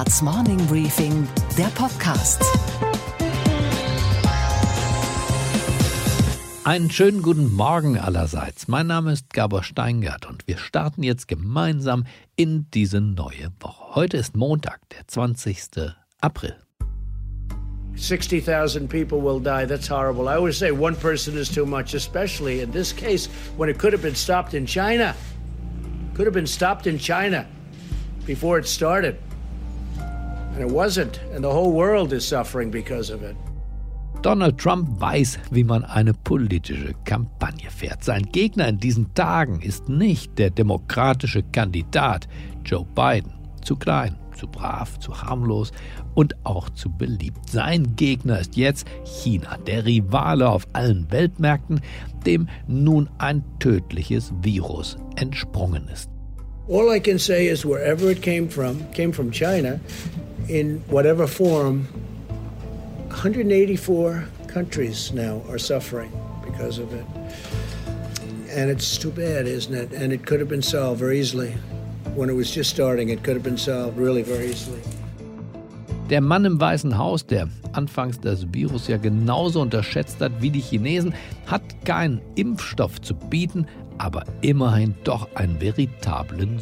Handelsblatts 0.00 0.22
Morning 0.22 0.66
Briefing, 0.66 1.28
der 1.58 1.66
Podcast. 1.74 2.42
Einen 6.64 6.90
schönen 6.90 7.20
guten 7.20 7.52
Morgen 7.52 7.98
allerseits. 7.98 8.66
Mein 8.66 8.86
Name 8.86 9.12
ist 9.12 9.30
Gabor 9.34 9.62
Steingart 9.62 10.26
und 10.26 10.46
wir 10.46 10.56
starten 10.56 11.02
jetzt 11.02 11.28
gemeinsam 11.28 12.06
in 12.34 12.66
diese 12.72 13.02
neue 13.02 13.50
Woche. 13.60 13.94
Heute 13.94 14.16
ist 14.16 14.36
Montag, 14.36 14.80
der 14.88 15.06
20. 15.06 15.92
April. 16.22 16.54
60,000 17.94 18.88
people 18.88 19.18
will 19.18 19.42
die. 19.42 19.66
That's 19.66 19.90
horrible. 19.90 20.28
I 20.28 20.36
always 20.36 20.56
say 20.56 20.70
one 20.70 20.96
person 20.96 21.36
is 21.36 21.50
too 21.50 21.66
much, 21.66 21.94
especially 21.94 22.62
in 22.62 22.72
this 22.72 22.94
case 22.94 23.28
when 23.58 23.68
it 23.68 23.78
could 23.78 23.92
have 23.92 24.02
been 24.02 24.16
stopped 24.16 24.54
in 24.54 24.64
China. 24.64 25.14
Could 26.14 26.26
have 26.26 26.34
been 26.34 26.46
stopped 26.46 26.86
in 26.86 26.98
China 26.98 27.44
before 28.24 28.58
it 28.58 28.66
started. 28.66 29.16
And 30.54 30.60
it 30.60 30.70
wasn't. 30.70 31.20
And 31.34 31.42
the 31.42 31.50
whole 31.50 31.72
world 31.72 32.12
is 32.12 32.26
suffering 32.26 32.70
because 32.70 33.10
of 33.10 33.22
it. 33.22 33.36
Donald 34.22 34.58
Trump 34.58 35.00
weiß, 35.00 35.38
wie 35.50 35.64
man 35.64 35.84
eine 35.84 36.12
politische 36.12 36.94
Kampagne 37.04 37.70
fährt. 37.70 38.04
Sein 38.04 38.24
Gegner 38.32 38.68
in 38.68 38.78
diesen 38.78 39.14
Tagen 39.14 39.62
ist 39.62 39.88
nicht 39.88 40.38
der 40.38 40.50
demokratische 40.50 41.42
Kandidat 41.42 42.28
Joe 42.64 42.84
Biden. 42.94 43.32
Zu 43.64 43.76
klein, 43.76 44.16
zu 44.36 44.46
brav, 44.46 44.98
zu 44.98 45.22
harmlos 45.22 45.72
und 46.14 46.34
auch 46.44 46.68
zu 46.70 46.90
beliebt. 46.90 47.48
Sein 47.48 47.96
Gegner 47.96 48.40
ist 48.40 48.56
jetzt 48.56 48.86
China, 49.04 49.56
der 49.66 49.84
Rivale 49.86 50.48
auf 50.48 50.66
allen 50.72 51.10
Weltmärkten, 51.10 51.80
dem 52.26 52.48
nun 52.66 53.08
ein 53.18 53.42
tödliches 53.58 54.32
Virus 54.42 54.96
entsprungen 55.16 55.88
ist. 55.88 56.10
All 56.68 56.94
I 56.94 57.00
can 57.00 57.18
say 57.18 57.48
is 57.48 57.64
wherever 57.64 58.10
it 58.10 58.22
came 58.22 58.48
from, 58.48 58.78
came 58.92 59.12
from 59.12 59.30
China, 59.30 59.80
in 60.50 60.82
whatever 60.88 61.28
form, 61.28 61.86
184 63.08 64.24
countries 64.48 65.12
now 65.12 65.40
are 65.48 65.58
suffering 65.58 66.10
because 66.44 66.78
of 66.78 66.92
it. 66.92 67.04
And 68.50 68.68
it's 68.68 68.98
too 68.98 69.12
bad, 69.12 69.46
isn't 69.46 69.74
it? 69.74 69.92
And 69.92 70.12
it 70.12 70.26
could 70.26 70.40
have 70.40 70.48
been 70.48 70.62
solved 70.62 70.98
very 70.98 71.20
easily. 71.20 71.52
When 72.16 72.28
it 72.28 72.34
was 72.34 72.50
just 72.50 72.68
starting, 72.68 73.10
it 73.10 73.22
could 73.22 73.34
have 73.34 73.44
been 73.44 73.58
solved 73.58 73.96
really 73.96 74.22
very 74.22 74.50
easily. 74.50 74.80
Der 76.10 76.20
Mann 76.20 76.44
im 76.44 76.60
Weißen 76.60 76.98
Haus, 76.98 77.24
der 77.24 77.48
anfangs 77.72 78.18
das 78.18 78.44
Virus 78.52 78.88
ja 78.88 78.96
genauso 78.96 79.60
unterschätzt 79.60 80.20
hat 80.20 80.32
wie 80.40 80.50
die 80.50 80.60
Chinesen, 80.60 81.14
hat 81.46 81.62
keinen 81.84 82.20
Impfstoff 82.34 83.00
zu 83.00 83.14
bieten, 83.14 83.66
aber 83.98 84.24
immerhin 84.40 84.96
doch 85.04 85.28
einen 85.36 85.60
veritablen 85.60 86.58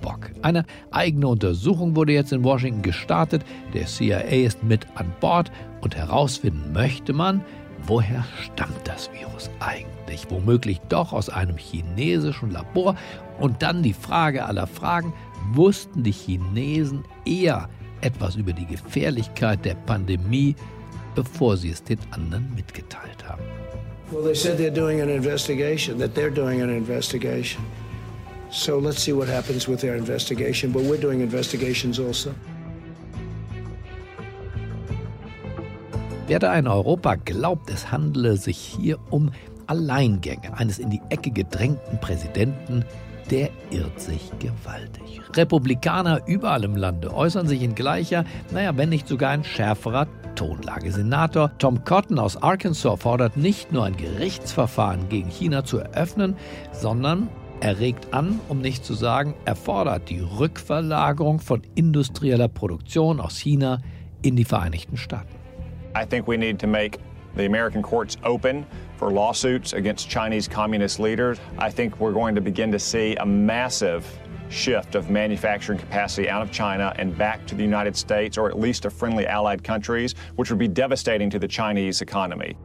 Sündenbock. 0.00 0.30
Eine 0.42 0.64
eigene 0.90 1.28
Untersuchung 1.28 1.96
wurde 1.96 2.12
jetzt 2.12 2.32
in 2.32 2.44
Washington 2.44 2.82
gestartet, 2.82 3.44
der 3.74 3.86
CIA 3.86 4.20
ist 4.20 4.62
mit 4.62 4.86
an 4.94 5.12
Bord 5.20 5.50
und 5.80 5.96
herausfinden 5.96 6.72
möchte 6.72 7.12
man, 7.12 7.42
woher 7.86 8.24
stammt 8.42 8.86
das 8.86 9.10
Virus 9.12 9.50
eigentlich? 9.60 10.26
Womöglich 10.30 10.80
doch 10.88 11.12
aus 11.12 11.28
einem 11.28 11.56
chinesischen 11.56 12.50
Labor. 12.50 12.96
Und 13.38 13.62
dann 13.62 13.82
die 13.82 13.94
Frage 13.94 14.44
aller 14.44 14.66
Fragen, 14.66 15.12
wussten 15.52 16.02
die 16.02 16.12
Chinesen 16.12 17.04
eher 17.24 17.68
etwas 18.02 18.36
über 18.36 18.52
die 18.52 18.66
Gefährlichkeit 18.66 19.64
der 19.64 19.74
Pandemie, 19.74 20.54
bevor 21.14 21.56
sie 21.56 21.70
es 21.70 21.82
den 21.82 21.98
anderen 22.10 22.52
mitgeteilt 22.54 23.26
haben? 23.26 23.42
Well, 24.10 24.24
they 24.24 24.34
said 24.34 24.58
they're 24.58 24.74
doing 24.74 25.00
an 25.00 25.08
investigation, 25.08 25.98
that 26.00 26.16
they're 26.16 26.34
doing 26.34 26.62
an 26.62 26.70
investigation. 26.70 27.62
So 28.50 28.78
let's 28.78 29.02
see 29.02 29.12
what 29.12 29.28
happens 29.28 29.68
with 29.68 29.80
their 29.80 29.96
investigation, 29.96 30.72
but 30.72 30.82
we're 30.82 31.00
doing 31.00 31.20
investigations 31.20 32.00
also. 32.00 32.34
Wer 36.26 36.38
da 36.38 36.54
in 36.54 36.68
Europa 36.68 37.16
glaubt, 37.16 37.70
es 37.70 37.90
handele 37.90 38.36
sich 38.36 38.56
hier 38.56 38.98
um 39.10 39.30
Alleingänge 39.66 40.56
eines 40.56 40.78
in 40.78 40.90
die 40.90 41.00
Ecke 41.10 41.30
gedrängten 41.30 42.00
Präsidenten, 42.00 42.84
der 43.30 43.50
irrt 43.70 44.00
sich 44.00 44.30
gewaltig. 44.40 45.20
Republikaner 45.34 46.20
überall 46.26 46.64
im 46.64 46.76
Lande 46.76 47.14
äußern 47.14 47.46
sich 47.46 47.62
in 47.62 47.76
gleicher, 47.76 48.24
naja, 48.52 48.76
wenn 48.76 48.88
nicht 48.88 49.06
sogar 49.06 49.32
in 49.34 49.44
schärferer 49.44 50.08
Tonlage. 50.34 50.90
Senator 50.90 51.52
Tom 51.58 51.84
Cotton 51.84 52.18
aus 52.18 52.36
Arkansas 52.36 53.00
fordert 53.00 53.36
nicht 53.36 53.72
nur 53.72 53.84
ein 53.84 53.96
Gerichtsverfahren 53.96 55.08
gegen 55.08 55.30
China 55.30 55.64
zu 55.64 55.78
eröffnen, 55.78 56.36
sondern 56.72 57.28
er 57.60 57.78
regt 57.78 58.12
an, 58.12 58.40
um 58.48 58.60
nicht 58.60 58.84
zu 58.84 58.94
sagen, 58.94 59.34
er 59.44 59.54
fordert 59.54 60.08
die 60.08 60.20
Rückverlagerung 60.20 61.40
von 61.40 61.62
industrieller 61.74 62.48
Produktion 62.48 63.20
aus 63.20 63.38
China 63.38 63.78
in 64.22 64.36
die 64.36 64.44
Vereinigten 64.44 64.96
Staaten. 64.96 65.34
I 65.94 66.04
think 66.04 66.26
we 66.26 66.36
need 66.36 66.58
to 66.58 66.66
make 66.66 66.98
the 67.36 67.46
American 67.46 67.82
courts 67.82 68.16
open 68.24 68.64
for 68.96 69.10
lawsuits 69.10 69.72
against 69.72 70.08
Chinese 70.08 70.48
communist 70.48 70.98
leaders. 70.98 71.38
I 71.58 71.70
think 71.70 71.98
we're 72.00 72.12
going 72.12 72.34
to 72.34 72.40
begin 72.40 72.72
to 72.72 72.78
see 72.78 73.16
a 73.16 73.26
massive 73.26 74.04
shift 74.48 74.94
of 74.94 75.10
manufacturing 75.10 75.78
capacity 75.78 76.28
out 76.28 76.42
of 76.42 76.50
China 76.50 76.92
and 76.98 77.16
back 77.16 77.46
to 77.46 77.54
the 77.54 77.62
United 77.62 77.96
States 77.96 78.36
or 78.36 78.48
at 78.48 78.58
least 78.58 78.82
to 78.82 78.90
friendly 78.90 79.26
allied 79.26 79.62
countries, 79.62 80.14
which 80.36 80.50
would 80.50 80.58
be 80.58 80.68
devastating 80.68 81.30
to 81.30 81.38
the 81.38 81.48
Chinese 81.48 82.00
economy. 82.00 82.56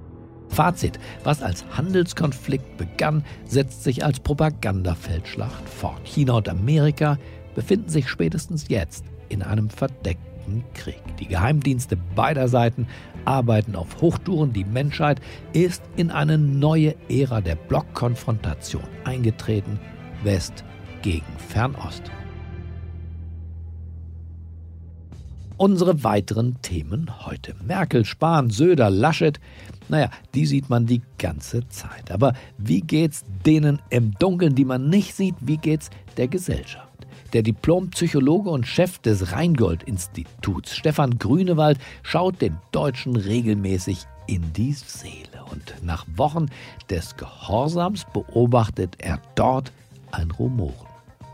Fazit, 0.55 0.99
was 1.25 1.41
als 1.41 1.65
Handelskonflikt 1.75 2.77
begann, 2.77 3.25
setzt 3.45 3.83
sich 3.83 4.05
als 4.05 4.21
Propagandafeldschlacht 4.21 5.67
fort. 5.67 5.99
China 6.07 6.35
und 6.37 6.47
Amerika 6.47 7.17
befinden 7.55 7.89
sich 7.89 8.07
spätestens 8.07 8.69
jetzt 8.69 9.03
in 9.27 9.43
einem 9.43 9.69
verdeckten 9.69 10.63
Krieg. 10.73 11.01
Die 11.19 11.27
Geheimdienste 11.27 11.97
beider 12.15 12.47
Seiten 12.47 12.87
arbeiten 13.25 13.75
auf 13.75 13.99
Hochtouren. 13.99 14.53
Die 14.53 14.63
Menschheit 14.63 15.19
ist 15.51 15.83
in 15.97 16.09
eine 16.09 16.37
neue 16.37 16.95
Ära 17.09 17.41
der 17.41 17.55
Blockkonfrontation 17.55 18.83
eingetreten. 19.03 19.77
West 20.23 20.63
gegen 21.01 21.25
Fernost. 21.49 22.03
Unsere 25.57 26.03
weiteren 26.03 26.61
Themen 26.61 27.25
heute. 27.25 27.55
Merkel, 27.65 28.03
Spahn, 28.03 28.49
Söder, 28.49 28.89
Laschet. 28.89 29.39
Naja, 29.89 30.09
die 30.33 30.45
sieht 30.45 30.69
man 30.69 30.85
die 30.85 31.01
ganze 31.17 31.67
Zeit. 31.69 32.11
Aber 32.11 32.33
wie 32.57 32.81
geht's 32.81 33.23
denen 33.45 33.81
im 33.89 34.13
Dunkeln, 34.19 34.55
die 34.55 34.65
man 34.65 34.89
nicht 34.89 35.15
sieht? 35.15 35.35
Wie 35.41 35.57
geht's 35.57 35.89
der 36.17 36.27
Gesellschaft? 36.27 36.85
Der 37.33 37.43
Diplompsychologe 37.43 38.49
und 38.49 38.65
Chef 38.65 38.99
des 38.99 39.33
Rheingold-Instituts, 39.33 40.75
Stefan 40.75 41.17
Grünewald, 41.17 41.77
schaut 42.01 42.41
den 42.41 42.57
Deutschen 42.71 43.15
regelmäßig 43.15 44.05
in 44.27 44.53
die 44.53 44.73
Seele. 44.73 45.43
Und 45.51 45.75
nach 45.83 46.05
Wochen 46.15 46.47
des 46.89 47.15
Gehorsams 47.17 48.05
beobachtet 48.13 48.95
er 48.99 49.19
dort 49.35 49.71
ein 50.11 50.31
Rumoren. 50.31 50.87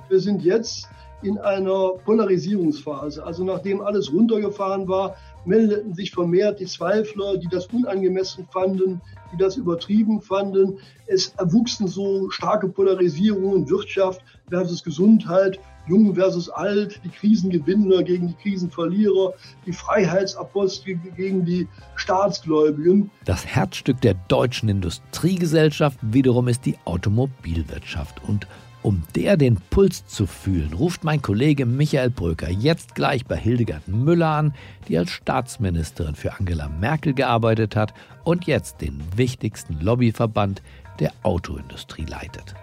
Wir 0.10 0.20
sind 0.20 0.44
jetzt 0.44 0.90
in 1.22 1.38
einer 1.38 1.92
Polarisierungsphase. 2.04 3.24
Also 3.24 3.44
nachdem 3.44 3.82
alles 3.82 4.12
runtergefahren 4.12 4.88
war, 4.88 5.16
meldeten 5.46 5.94
sich 5.94 6.12
vermehrt 6.12 6.60
die 6.60 6.66
Zweifler, 6.66 7.38
die 7.38 7.48
das 7.48 7.68
unangemessen 7.68 8.48
fanden, 8.52 9.02
die 9.32 9.38
das 9.38 9.58
übertrieben 9.58 10.22
fanden. 10.22 10.80
Es 11.08 11.34
erwuchsen 11.38 11.88
so 11.88 12.30
starke 12.30 12.68
Polarisierungen, 12.68 13.70
Wirtschaft 13.70 14.22
versus 14.50 14.84
Gesundheit, 14.84 15.60
Jung 15.88 16.14
versus 16.14 16.50
Alt, 16.50 17.02
die 17.04 17.10
Krisengewinner 17.10 18.04
gegen 18.04 18.28
die 18.28 18.36
Krisenverlierer, 18.36 19.34
die 19.66 19.74
Freiheitsapostel 19.74 21.00
gegen 21.16 21.44
die 21.44 21.68
Staatsgläubigen. 21.96 23.10
Das 23.26 23.46
Herzstück 23.46 24.00
der 24.02 24.14
deutschen 24.28 24.70
Industriegesellschaft 24.70 25.98
wiederum 26.02 26.48
ist 26.48 26.66
die 26.66 26.78
Automobilwirtschaft. 26.86 28.22
Und 28.28 28.48
um 28.84 29.04
der 29.16 29.38
den 29.38 29.58
Puls 29.70 30.06
zu 30.08 30.26
fühlen, 30.26 30.74
ruft 30.74 31.04
mein 31.04 31.22
Kollege 31.22 31.66
Michael 31.66 32.10
Bröker 32.10 32.50
jetzt 32.50 32.96
gleich 32.96 33.26
bei 33.26 33.38
Hildegard 33.38 33.88
Müller 33.88 34.30
an, 34.30 34.54
die 34.88 34.98
als 34.98 35.12
Staatsministerin 35.12 36.16
für 36.16 36.38
Angela 36.40 36.68
Merkel 36.68 37.14
gearbeitet 37.14 37.76
hat 37.76 37.94
und 38.24 38.46
jetzt 38.46 38.82
den 38.82 39.02
wichtigsten 39.16 39.80
Lobbyverband 39.80 40.62
der 41.00 41.12
Autoindustrie 41.24 42.06
leitet. 42.06 42.56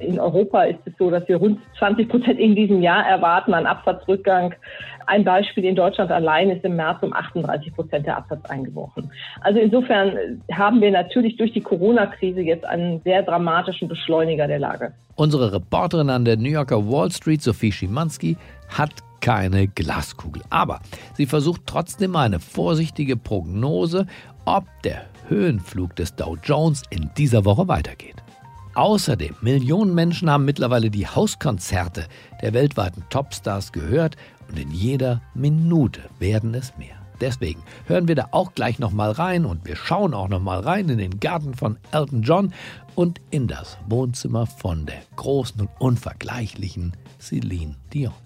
In 0.00 0.18
Europa 0.18 0.64
ist 0.64 0.80
es 0.86 0.92
so, 0.98 1.10
dass 1.10 1.26
wir 1.28 1.36
rund 1.36 1.60
20 1.78 2.08
Prozent 2.08 2.40
in 2.40 2.54
diesem 2.54 2.82
Jahr 2.82 3.06
erwarten 3.06 3.54
an 3.54 3.66
Absatzrückgang. 3.66 4.54
Ein 5.06 5.24
Beispiel 5.24 5.64
in 5.64 5.76
Deutschland 5.76 6.10
allein 6.10 6.50
ist 6.50 6.64
im 6.64 6.76
März 6.76 7.02
um 7.02 7.12
38 7.12 7.74
Prozent 7.74 8.06
der 8.06 8.16
Absatz 8.16 8.44
eingebrochen. 8.46 9.10
Also 9.42 9.60
insofern 9.60 10.42
haben 10.50 10.80
wir 10.80 10.90
natürlich 10.90 11.36
durch 11.36 11.52
die 11.52 11.60
Corona-Krise 11.60 12.40
jetzt 12.40 12.64
einen 12.64 13.00
sehr 13.02 13.22
dramatischen 13.22 13.88
Beschleuniger 13.88 14.46
der 14.46 14.58
Lage. 14.58 14.92
Unsere 15.14 15.52
Reporterin 15.52 16.10
an 16.10 16.24
der 16.24 16.36
New 16.36 16.50
Yorker 16.50 16.90
Wall 16.90 17.10
Street, 17.10 17.42
Sophie 17.42 17.70
Schimanski, 17.70 18.36
hat 18.68 18.92
keine 19.20 19.68
Glaskugel. 19.68 20.42
Aber 20.50 20.80
sie 21.14 21.26
versucht 21.26 21.62
trotzdem 21.66 22.16
eine 22.16 22.40
vorsichtige 22.40 23.16
Prognose, 23.16 24.06
ob 24.44 24.64
der 24.82 25.06
Höhenflug 25.28 25.94
des 25.96 26.16
Dow 26.16 26.36
Jones 26.42 26.82
in 26.90 27.10
dieser 27.16 27.44
Woche 27.44 27.68
weitergeht. 27.68 28.23
Außerdem, 28.74 29.36
Millionen 29.40 29.94
Menschen 29.94 30.30
haben 30.30 30.44
mittlerweile 30.44 30.90
die 30.90 31.06
Hauskonzerte 31.06 32.06
der 32.42 32.52
weltweiten 32.52 33.04
Topstars 33.10 33.72
gehört 33.72 34.16
und 34.48 34.58
in 34.58 34.70
jeder 34.70 35.22
Minute 35.34 36.02
werden 36.18 36.54
es 36.54 36.76
mehr. 36.76 36.96
Deswegen 37.20 37.62
hören 37.86 38.08
wir 38.08 38.16
da 38.16 38.28
auch 38.32 38.54
gleich 38.54 38.78
nochmal 38.78 39.12
rein 39.12 39.44
und 39.44 39.64
wir 39.64 39.76
schauen 39.76 40.14
auch 40.14 40.28
nochmal 40.28 40.60
rein 40.60 40.88
in 40.88 40.98
den 40.98 41.20
Garten 41.20 41.54
von 41.54 41.78
Elton 41.92 42.22
John 42.22 42.52
und 42.94 43.20
in 43.30 43.46
das 43.46 43.78
Wohnzimmer 43.88 44.46
von 44.46 44.86
der 44.86 45.02
großen 45.16 45.60
und 45.60 45.70
unvergleichlichen 45.78 46.92
Celine 47.20 47.76
Dion. 47.92 48.23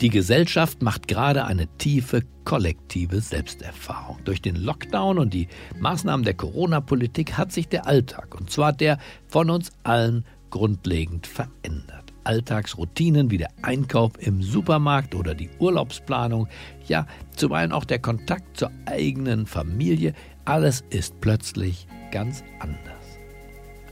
Die 0.00 0.08
Gesellschaft 0.08 0.80
macht 0.80 1.08
gerade 1.08 1.44
eine 1.44 1.66
tiefe 1.76 2.22
kollektive 2.44 3.20
Selbsterfahrung. 3.20 4.16
Durch 4.24 4.40
den 4.40 4.56
Lockdown 4.56 5.18
und 5.18 5.34
die 5.34 5.48
Maßnahmen 5.78 6.24
der 6.24 6.32
Corona-Politik 6.32 7.36
hat 7.36 7.52
sich 7.52 7.68
der 7.68 7.86
Alltag, 7.86 8.34
und 8.34 8.50
zwar 8.50 8.72
der 8.72 8.96
von 9.28 9.50
uns 9.50 9.72
allen, 9.82 10.24
grundlegend 10.48 11.26
verändert. 11.26 12.14
Alltagsroutinen 12.24 13.30
wie 13.30 13.36
der 13.36 13.50
Einkauf 13.60 14.12
im 14.18 14.42
Supermarkt 14.42 15.14
oder 15.14 15.34
die 15.34 15.50
Urlaubsplanung, 15.58 16.48
ja, 16.86 17.06
zuweilen 17.36 17.72
auch 17.72 17.84
der 17.84 17.98
Kontakt 17.98 18.56
zur 18.56 18.70
eigenen 18.86 19.44
Familie, 19.44 20.14
alles 20.46 20.82
ist 20.88 21.20
plötzlich 21.20 21.86
ganz 22.10 22.42
anders. 22.58 23.18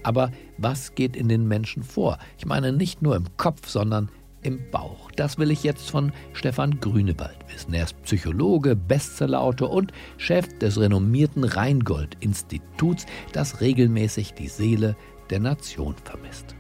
Aber 0.02 0.31
was 0.56 0.94
geht 0.94 1.16
in 1.16 1.28
den 1.28 1.46
Menschen 1.46 1.82
vor? 1.82 2.19
Ich 2.38 2.46
meine 2.46 2.72
nicht 2.72 3.02
nur 3.02 3.14
im 3.14 3.37
Kopf, 3.37 3.69
sondern 3.69 4.11
im 4.43 4.70
Bauch. 4.70 5.11
Das 5.17 5.38
will 5.38 5.50
ich 5.50 5.62
jetzt 5.62 5.90
von 5.90 6.12
Stefan 6.32 6.81
Grünewald 6.81 7.38
wissen. 7.52 7.75
Er 7.75 7.85
ist 7.85 8.00
Psychologe, 8.02 8.76
Bestsellerautor 8.76 9.70
und 9.70 9.93
Chef 10.17 10.46
des 10.58 10.79
renommierten 10.79 11.44
Rheingold-Instituts, 11.44 13.06
das 13.32 13.61
regelmäßig 13.61 14.35
die 14.35 14.49
Seele 14.49 14.96
der 15.31 15.40
Nation 15.40 15.94
vermisst. 16.05 16.55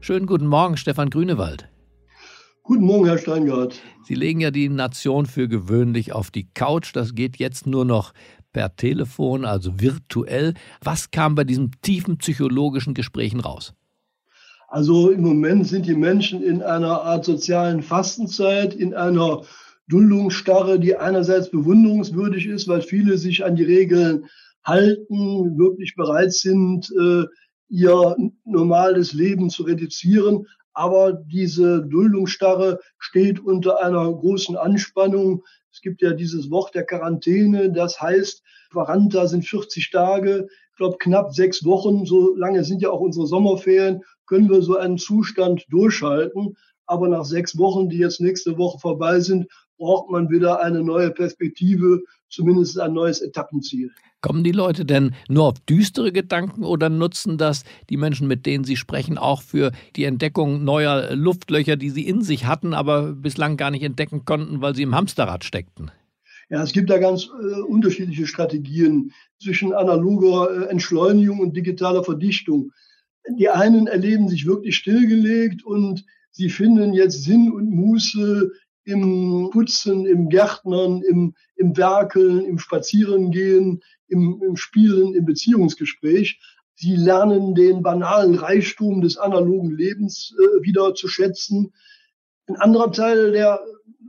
Schönen 0.00 0.26
guten 0.26 0.46
Morgen, 0.46 0.76
Stefan 0.76 1.10
Grünewald. 1.10 1.68
Guten 2.62 2.84
Morgen, 2.84 3.06
Herr 3.06 3.18
Steingart. 3.18 3.80
Sie 4.04 4.14
legen 4.14 4.40
ja 4.40 4.50
die 4.50 4.68
Nation 4.68 5.26
für 5.26 5.48
gewöhnlich 5.48 6.12
auf 6.12 6.30
die 6.30 6.48
Couch. 6.52 6.94
Das 6.94 7.14
geht 7.14 7.38
jetzt 7.38 7.66
nur 7.66 7.84
noch 7.84 8.12
per 8.52 8.76
Telefon, 8.76 9.44
also 9.44 9.80
virtuell. 9.80 10.54
Was 10.82 11.10
kam 11.10 11.34
bei 11.34 11.44
diesen 11.44 11.72
tiefen 11.82 12.18
psychologischen 12.18 12.94
Gesprächen 12.94 13.40
raus? 13.40 13.74
Also 14.70 15.10
im 15.10 15.22
Moment 15.22 15.66
sind 15.66 15.86
die 15.86 15.94
Menschen 15.94 16.42
in 16.42 16.62
einer 16.62 17.00
Art 17.00 17.24
sozialen 17.24 17.82
Fastenzeit, 17.82 18.74
in 18.74 18.92
einer 18.92 19.42
Duldungsstarre, 19.88 20.78
die 20.78 20.94
einerseits 20.94 21.50
bewunderungswürdig 21.50 22.46
ist, 22.46 22.68
weil 22.68 22.82
viele 22.82 23.16
sich 23.16 23.46
an 23.46 23.56
die 23.56 23.64
Regeln 23.64 24.26
halten, 24.62 25.56
wirklich 25.58 25.94
bereit 25.96 26.34
sind, 26.34 26.92
äh, 27.00 27.24
ihr 27.70 28.16
normales 28.44 29.14
Leben 29.14 29.48
zu 29.48 29.62
reduzieren. 29.62 30.46
Aber 30.74 31.14
diese 31.14 31.82
Duldungsstarre 31.86 32.78
steht 32.98 33.40
unter 33.40 33.82
einer 33.82 34.12
großen 34.12 34.58
Anspannung. 34.58 35.44
Es 35.72 35.80
gibt 35.80 36.02
ja 36.02 36.12
dieses 36.12 36.50
Wort 36.50 36.74
der 36.74 36.84
Quarantäne, 36.84 37.72
das 37.72 38.02
heißt, 38.02 38.42
Quaranta 38.70 39.26
sind 39.26 39.46
40 39.46 39.90
Tage, 39.90 40.46
ich 40.50 40.76
glaube 40.76 40.98
knapp 40.98 41.32
sechs 41.32 41.64
Wochen, 41.64 42.04
so 42.04 42.36
lange 42.36 42.64
sind 42.64 42.82
ja 42.82 42.90
auch 42.90 43.00
unsere 43.00 43.26
Sommerferien 43.26 44.02
können 44.28 44.48
wir 44.48 44.62
so 44.62 44.76
einen 44.76 44.98
Zustand 44.98 45.64
durchhalten. 45.70 46.56
Aber 46.86 47.08
nach 47.08 47.24
sechs 47.24 47.58
Wochen, 47.58 47.88
die 47.88 47.98
jetzt 47.98 48.20
nächste 48.20 48.56
Woche 48.56 48.78
vorbei 48.78 49.20
sind, 49.20 49.46
braucht 49.76 50.10
man 50.10 50.30
wieder 50.30 50.60
eine 50.62 50.82
neue 50.82 51.10
Perspektive, 51.10 52.02
zumindest 52.28 52.78
ein 52.78 52.92
neues 52.92 53.20
Etappenziel. 53.20 53.90
Kommen 54.20 54.42
die 54.42 54.52
Leute 54.52 54.84
denn 54.84 55.14
nur 55.28 55.44
auf 55.44 55.60
düstere 55.60 56.10
Gedanken 56.10 56.64
oder 56.64 56.88
nutzen 56.88 57.38
das 57.38 57.62
die 57.88 57.96
Menschen, 57.96 58.26
mit 58.26 58.46
denen 58.46 58.64
sie 58.64 58.76
sprechen, 58.76 59.16
auch 59.16 59.42
für 59.42 59.70
die 59.94 60.04
Entdeckung 60.04 60.64
neuer 60.64 61.14
Luftlöcher, 61.14 61.76
die 61.76 61.90
sie 61.90 62.06
in 62.06 62.22
sich 62.22 62.46
hatten, 62.46 62.74
aber 62.74 63.12
bislang 63.12 63.56
gar 63.56 63.70
nicht 63.70 63.84
entdecken 63.84 64.24
konnten, 64.24 64.60
weil 64.60 64.74
sie 64.74 64.82
im 64.82 64.94
Hamsterrad 64.94 65.44
steckten? 65.44 65.92
Ja, 66.50 66.62
es 66.62 66.72
gibt 66.72 66.90
da 66.90 66.98
ganz 66.98 67.26
äh, 67.26 67.60
unterschiedliche 67.60 68.26
Strategien 68.26 69.12
zwischen 69.40 69.72
analoger 69.72 70.50
äh, 70.50 70.70
Entschleunigung 70.70 71.40
und 71.40 71.54
digitaler 71.56 72.02
Verdichtung 72.02 72.72
die 73.36 73.48
einen 73.48 73.86
erleben 73.86 74.28
sich 74.28 74.46
wirklich 74.46 74.76
stillgelegt 74.76 75.64
und 75.64 76.04
sie 76.30 76.50
finden 76.50 76.94
jetzt 76.94 77.24
Sinn 77.24 77.52
und 77.52 77.70
Muße 77.70 78.50
im 78.84 79.50
Putzen, 79.52 80.06
im 80.06 80.28
Gärtnern, 80.28 81.02
im, 81.02 81.34
im 81.56 81.76
Werkeln, 81.76 82.44
im 82.44 82.58
Spazierengehen, 82.58 83.82
im, 84.08 84.42
im 84.42 84.56
Spielen, 84.56 85.14
im 85.14 85.26
Beziehungsgespräch. 85.26 86.40
Sie 86.74 86.96
lernen 86.96 87.54
den 87.54 87.82
banalen 87.82 88.36
Reichtum 88.36 89.02
des 89.02 89.18
analogen 89.18 89.76
Lebens 89.76 90.34
äh, 90.38 90.62
wieder 90.62 90.94
zu 90.94 91.08
schätzen. 91.08 91.72
Ein 92.46 92.56
anderer 92.56 92.92
Teil 92.92 93.32
der 93.32 93.60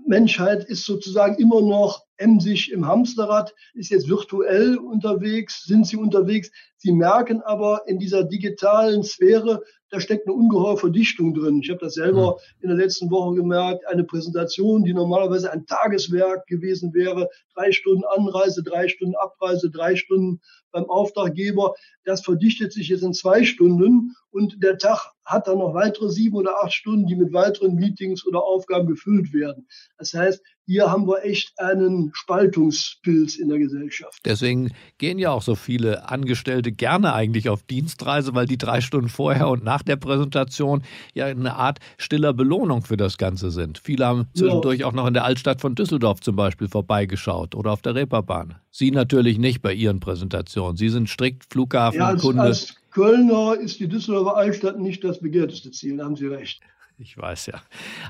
Menschheit 0.08 0.64
ist 0.66 0.86
sozusagen 0.86 1.36
immer 1.42 1.62
noch 1.62 2.06
emsig 2.18 2.72
im 2.72 2.86
Hamsterrad, 2.86 3.54
ist 3.74 3.92
jetzt 3.92 4.08
virtuell 4.08 4.78
unterwegs, 4.78 5.64
sind 5.64 5.88
sie 5.88 5.98
unterwegs. 5.98 6.52
Sie 6.82 6.94
merken 6.94 7.42
aber 7.42 7.84
in 7.88 8.00
dieser 8.00 8.24
digitalen 8.24 9.04
Sphäre, 9.04 9.62
da 9.90 10.00
steckt 10.00 10.28
eine 10.28 10.36
ungeheure 10.36 10.78
Verdichtung 10.78 11.34
drin. 11.34 11.60
Ich 11.62 11.70
habe 11.70 11.80
das 11.80 11.96
selber 11.96 12.38
hm. 12.38 12.38
in 12.62 12.70
der 12.70 12.78
letzten 12.78 13.12
Woche 13.12 13.36
gemerkt. 13.36 13.86
Eine 13.88 14.06
Präsentation, 14.06 14.84
die 14.84 14.94
normalerweise 14.94 15.52
ein 15.52 15.66
Tageswerk 15.66 16.48
gewesen 16.48 16.94
wäre, 16.94 17.30
drei 17.54 17.74
Stunden 17.74 18.06
Anreise, 18.06 18.64
drei 18.64 18.88
Stunden 18.88 19.16
Abreise, 19.16 19.70
drei 19.70 19.96
Stunden 19.96 20.40
beim 20.72 20.90
Auftraggeber, 20.90 21.74
das 22.04 22.22
verdichtet 22.24 22.74
sich 22.74 22.90
jetzt 22.90 23.04
in 23.04 23.14
zwei 23.14 23.44
Stunden 23.44 24.16
und 24.32 24.64
der 24.64 24.78
Tag 24.78 25.12
hat 25.26 25.48
dann 25.48 25.60
noch 25.60 25.74
weitere 25.74 26.10
sieben 26.10 26.36
oder 26.36 26.64
acht 26.64 26.74
Stunden, 26.74 27.08
die 27.08 27.16
mit 27.16 27.34
weiteren 27.34 27.76
Meetings 27.76 28.26
oder 28.26 28.44
Aufgaben 28.44 28.88
gefüllt 28.88 29.34
werden. 29.34 29.68
Das 29.98 30.14
heißt, 30.14 30.42
hier 30.66 30.92
haben 30.92 31.08
wir 31.08 31.24
echt 31.24 31.54
einen 31.58 32.12
Spaltungspilz 32.14 33.38
in 33.38 33.50
der 33.50 33.60
Gesellschaft. 33.60 34.20
Deswegen 34.26 34.72
gehen 34.98 35.20
ja 35.20 35.32
auch 35.32 35.42
so 35.42 35.56
viele 35.56 36.10
Angestellte 36.10 36.69
gerne 36.72 37.14
eigentlich 37.14 37.50
auf 37.50 37.64
Dienstreise, 37.64 38.34
weil 38.36 38.46
die 38.46 38.58
drei 38.58 38.82
Stunden 38.82 39.10
vorher 39.10 39.48
und 39.48 39.64
nach 39.64 39.84
der 39.84 39.96
Präsentation 39.96 40.84
ja 41.14 41.26
eine 41.26 41.56
Art 41.56 41.80
stiller 41.98 42.34
Belohnung 42.34 42.82
für 42.82 42.98
das 42.98 43.18
Ganze 43.18 43.52
sind. 43.52 43.78
Viele 43.78 44.06
haben 44.06 44.28
zwischendurch 44.34 44.80
ja. 44.80 44.88
auch 44.88 44.94
noch 44.94 45.08
in 45.08 45.14
der 45.14 45.24
Altstadt 45.24 45.62
von 45.62 45.76
Düsseldorf 45.76 46.22
zum 46.22 46.36
Beispiel 46.36 46.68
vorbeigeschaut 46.68 47.56
oder 47.56 47.72
auf 47.72 47.82
der 47.82 47.96
Reeperbahn. 47.96 48.56
Sie 48.72 48.92
natürlich 48.92 49.38
nicht 49.38 49.62
bei 49.62 49.74
Ihren 49.74 50.00
Präsentationen. 50.00 50.78
Sie 50.78 50.90
sind 50.90 51.10
strikt 51.10 51.46
Flughafenkunde. 51.52 52.38
Ja, 52.38 52.44
als, 52.44 52.70
als 52.70 52.76
Kölner 52.92 53.56
ist 53.60 53.80
die 53.80 53.88
Düsseldorfer 53.88 54.38
Altstadt 54.38 54.80
nicht 54.80 55.04
das 55.04 55.20
begehrteste 55.20 55.72
Ziel, 55.72 55.98
da 55.98 56.06
haben 56.06 56.16
Sie 56.16 56.28
recht. 56.28 56.62
Ich 57.02 57.18
weiß 57.18 57.46
ja. 57.46 57.62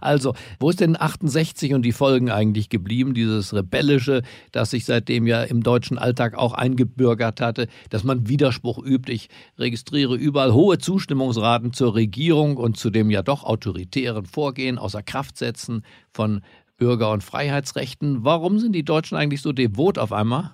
Also, 0.01 0.34
wo 0.60 0.72
ist 0.72 0.79
denn 0.79 1.00
68 1.00 1.75
und 1.75 1.84
die 1.84 1.91
Folgen 1.91 2.31
eigentlich 2.31 2.69
geblieben? 2.69 3.13
Dieses 3.13 3.53
Rebellische, 3.53 4.24
das 4.51 4.72
sich 4.72 4.86
seitdem 4.86 5.27
ja 5.27 5.43
im 5.43 5.62
deutschen 5.62 6.00
Alltag 6.00 6.36
auch 6.36 6.53
eingebürgert 6.53 7.39
hatte, 7.39 7.67
dass 7.91 8.03
man 8.03 8.27
Widerspruch 8.27 8.84
übt. 8.84 9.12
Ich 9.13 9.29
registriere 9.60 10.15
überall 10.15 10.53
hohe 10.53 10.79
Zustimmungsraten 10.79 11.72
zur 11.72 11.93
Regierung 11.93 12.58
und 12.58 12.77
zu 12.77 12.89
dem 12.89 13.12
ja 13.12 13.22
doch 13.22 13.43
autoritären 13.43 14.25
Vorgehen 14.25 14.79
außer 14.79 15.03
Kraft 15.03 15.38
setzen 15.38 15.84
von 16.12 16.41
Bürger- 16.77 17.12
und 17.12 17.24
Freiheitsrechten. 17.24 18.24
Warum 18.24 18.58
sind 18.58 18.74
die 18.74 18.86
Deutschen 18.86 19.17
eigentlich 19.17 19.43
so 19.43 19.51
devot 19.51 20.00
auf 20.00 20.12
einmal? 20.12 20.53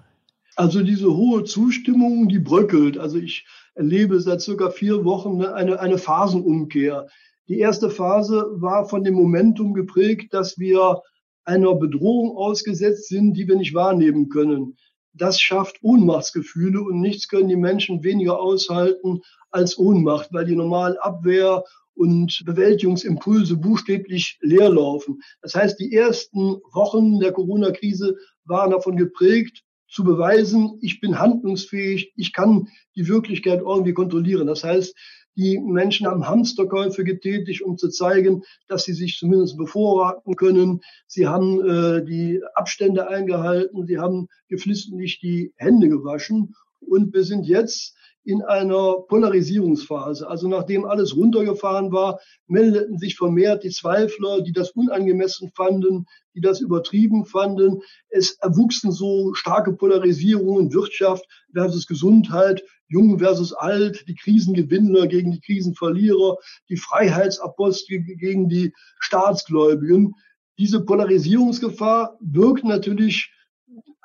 Also 0.57 0.83
diese 0.83 1.15
hohe 1.15 1.45
Zustimmung, 1.45 2.27
die 2.27 2.39
bröckelt. 2.39 2.97
Also 2.97 3.17
ich 3.17 3.45
erlebe 3.75 4.19
seit 4.19 4.41
circa 4.41 4.71
vier 4.71 5.05
Wochen 5.05 5.41
eine, 5.41 5.79
eine 5.79 5.97
Phasenumkehr. 5.97 7.07
Die 7.47 7.59
erste 7.59 7.89
Phase 7.89 8.47
war 8.55 8.89
von 8.89 9.03
dem 9.03 9.13
Momentum 9.13 9.73
geprägt, 9.73 10.33
dass 10.33 10.57
wir 10.57 11.01
einer 11.43 11.75
Bedrohung 11.75 12.35
ausgesetzt 12.35 13.07
sind, 13.07 13.33
die 13.33 13.47
wir 13.47 13.55
nicht 13.55 13.75
wahrnehmen 13.75 14.29
können. 14.29 14.77
Das 15.13 15.39
schafft 15.39 15.77
Ohnmachtsgefühle 15.83 16.81
und 16.81 16.99
nichts 16.99 17.27
können 17.27 17.47
die 17.47 17.55
Menschen 17.55 18.03
weniger 18.03 18.39
aushalten 18.39 19.21
als 19.51 19.77
Ohnmacht, 19.77 20.29
weil 20.33 20.45
die 20.45 20.55
normalen 20.55 20.97
Abwehr 20.97 21.63
und 21.93 22.41
Bewältigungsimpulse 22.45 23.55
buchstäblich 23.55 24.37
leerlaufen. 24.41 25.21
Das 25.41 25.55
heißt, 25.55 25.79
die 25.79 25.93
ersten 25.93 26.59
Wochen 26.73 27.19
der 27.19 27.31
Corona-Krise 27.31 28.17
waren 28.43 28.71
davon 28.71 28.97
geprägt, 28.97 29.61
zu 29.87 30.03
beweisen, 30.03 30.77
ich 30.81 30.99
bin 30.99 31.19
handlungsfähig, 31.19 32.11
ich 32.17 32.33
kann 32.33 32.67
die 32.95 33.07
Wirklichkeit 33.07 33.61
irgendwie 33.61 33.93
kontrollieren. 33.93 34.47
Das 34.47 34.63
heißt, 34.63 34.93
die 35.35 35.59
Menschen 35.59 36.07
haben 36.07 36.27
Hamsterkäufe 36.27 37.03
getätigt, 37.03 37.61
um 37.61 37.77
zu 37.77 37.89
zeigen, 37.89 38.43
dass 38.67 38.85
sie 38.85 38.93
sich 38.93 39.17
zumindest 39.17 39.57
bevorraten 39.57 40.35
können. 40.35 40.81
Sie 41.07 41.27
haben 41.27 41.61
äh, 41.67 42.05
die 42.05 42.41
Abstände 42.53 43.07
eingehalten, 43.09 43.85
sie 43.85 43.99
haben 43.99 44.27
geflissentlich 44.47 45.19
die 45.19 45.53
Hände 45.57 45.89
gewaschen. 45.89 46.55
Und 46.79 47.13
wir 47.13 47.23
sind 47.23 47.45
jetzt 47.45 47.95
in 48.25 48.41
einer 48.41 48.95
Polarisierungsphase. 49.07 50.27
Also 50.27 50.47
nachdem 50.47 50.83
alles 50.85 51.15
runtergefahren 51.15 51.91
war, 51.91 52.19
meldeten 52.47 52.97
sich 52.97 53.15
vermehrt 53.15 53.63
die 53.63 53.69
Zweifler, 53.69 54.41
die 54.41 54.51
das 54.51 54.71
unangemessen 54.71 55.51
fanden, 55.55 56.07
die 56.33 56.41
das 56.41 56.59
übertrieben 56.59 57.25
fanden. 57.25 57.81
Es 58.09 58.37
erwuchsen 58.41 58.91
so 58.91 59.33
starke 59.35 59.73
Polarisierungen, 59.73 60.73
Wirtschaft 60.73 61.23
versus 61.53 61.85
Gesundheit, 61.85 62.63
Jung 62.87 63.19
versus 63.19 63.53
Alt, 63.53 64.05
die 64.07 64.15
Krisengewinner 64.15 65.07
gegen 65.07 65.31
die 65.31 65.41
Krisenverlierer, 65.41 66.37
die 66.69 66.77
Freiheitsapostel 66.77 68.01
gegen 68.01 68.49
die 68.49 68.73
Staatsgläubigen. 68.99 70.15
Diese 70.57 70.83
Polarisierungsgefahr 70.83 72.17
birgt 72.21 72.63
natürlich 72.63 73.31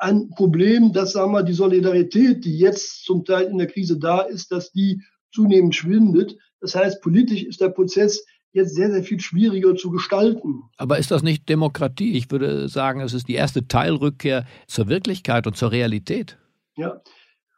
ein 0.00 0.30
Problem, 0.30 0.92
dass 0.92 1.12
sagen 1.12 1.33
wir, 1.33 1.42
die 1.42 1.52
Solidarität, 1.52 2.45
die 2.45 2.59
jetzt 2.59 3.04
zum 3.04 3.25
Teil 3.25 3.47
in 3.47 3.59
der 3.59 3.66
Krise 3.66 3.99
da 3.99 4.21
ist, 4.21 4.50
dass 4.50 4.73
die 4.73 5.02
zunehmend 5.30 5.75
schwindet. 5.75 6.37
Das 6.61 6.75
heißt, 6.75 7.02
politisch 7.02 7.45
ist 7.45 7.61
der 7.61 7.69
Prozess 7.69 8.25
jetzt 8.52 8.75
sehr, 8.75 8.90
sehr 8.90 9.04
viel 9.04 9.21
schwieriger 9.21 9.76
zu 9.76 9.90
gestalten. 9.90 10.62
Aber 10.76 10.99
ist 10.99 11.11
das 11.11 11.23
nicht 11.23 11.49
Demokratie? 11.49 12.16
Ich 12.16 12.30
würde 12.30 12.69
sagen, 12.69 13.00
es 13.00 13.14
ist 13.14 13.28
die 13.28 13.35
erste 13.35 13.69
Teilrückkehr 13.69 14.45
zur 14.66 14.88
Wirklichkeit 14.88 15.47
und 15.47 15.57
zur 15.57 15.71
Realität. 15.71 16.38
Ja, 16.76 17.00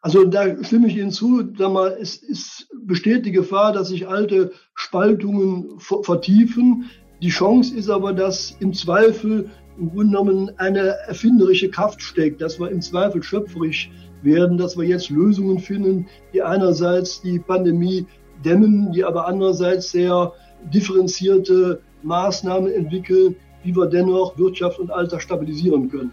also 0.03 0.25
da 0.25 0.63
stimme 0.65 0.89
ich 0.89 0.97
Ihnen 0.97 1.13
zu. 1.13 1.55
Sag 1.57 1.73
mal, 1.73 1.97
es 1.99 2.17
ist, 2.17 2.69
besteht 2.85 3.25
die 3.25 3.33
Gefahr, 3.33 3.73
dass 3.73 3.89
sich 3.89 4.09
alte 4.09 4.53
Spaltungen 4.75 5.79
vertiefen. 5.79 6.91
Die 7.23 7.31
Chance 7.31 7.77
ist 7.77 7.89
aber, 7.89 8.13
dass 8.13 8.57
im 8.59 8.75
Zweifel 8.75 9.49
im 9.83 9.91
Grunde 9.91 10.17
genommen 10.17 10.51
eine 10.59 10.81
erfinderische 11.09 11.69
Kraft 11.69 12.01
steckt, 12.01 12.41
dass 12.41 12.61
wir 12.61 12.71
im 12.71 12.81
Zweifel 12.81 13.21
schöpferisch 13.21 13.91
werden, 14.23 14.57
dass 14.57 14.77
wir 14.79 14.85
jetzt 14.85 15.11
Lösungen 15.11 15.59
finden, 15.59 16.07
die 16.33 16.41
einerseits 16.41 17.21
die 17.21 17.41
Pandemie 17.41 18.07
dämmen, 18.45 18.93
die 18.93 19.05
aber 19.05 19.27
andererseits 19.27 19.91
sehr 19.91 20.33
differenzierte 20.73 21.81
Maßnahmen 22.05 22.71
entwickeln, 22.73 23.35
wie 23.65 23.75
wir 23.75 23.87
dennoch 23.87 24.39
Wirtschaft 24.39 24.79
und 24.79 24.93
Alter 24.93 25.19
stabilisieren 25.19 25.91
können. 25.91 26.12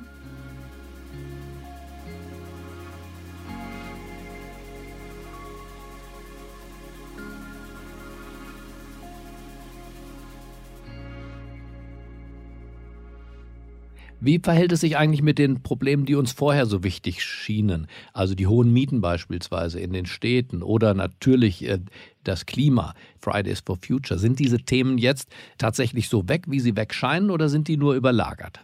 Wie 14.22 14.40
verhält 14.40 14.72
es 14.72 14.82
sich 14.82 14.98
eigentlich 14.98 15.22
mit 15.22 15.40
den 15.40 15.64
Problemen, 15.64 16.06
die 16.06 16.16
uns 16.16 16.32
vorher 16.32 16.66
so 16.66 16.84
wichtig 16.84 17.24
schienen? 17.24 17.88
Also 18.14 18.36
die 18.36 18.48
hohen 18.48 18.74
Mieten 18.74 19.00
beispielsweise 19.02 19.80
in 19.80 19.94
den 19.94 20.06
Städten 20.06 20.62
oder 20.62 20.94
natürlich 20.94 21.68
äh, 21.68 21.80
das 22.24 22.46
Klima, 22.46 22.94
Fridays 23.20 23.62
for 23.66 23.78
Future. 23.78 24.20
Sind 24.20 24.40
diese 24.40 24.60
Themen 24.60 24.98
jetzt 24.98 25.30
tatsächlich 25.58 26.10
so 26.10 26.28
weg, 26.28 26.46
wie 26.48 26.60
sie 26.60 26.76
wegscheinen 26.76 27.30
oder 27.30 27.48
sind 27.48 27.68
die 27.68 27.78
nur 27.78 27.96
überlagert? 27.96 28.60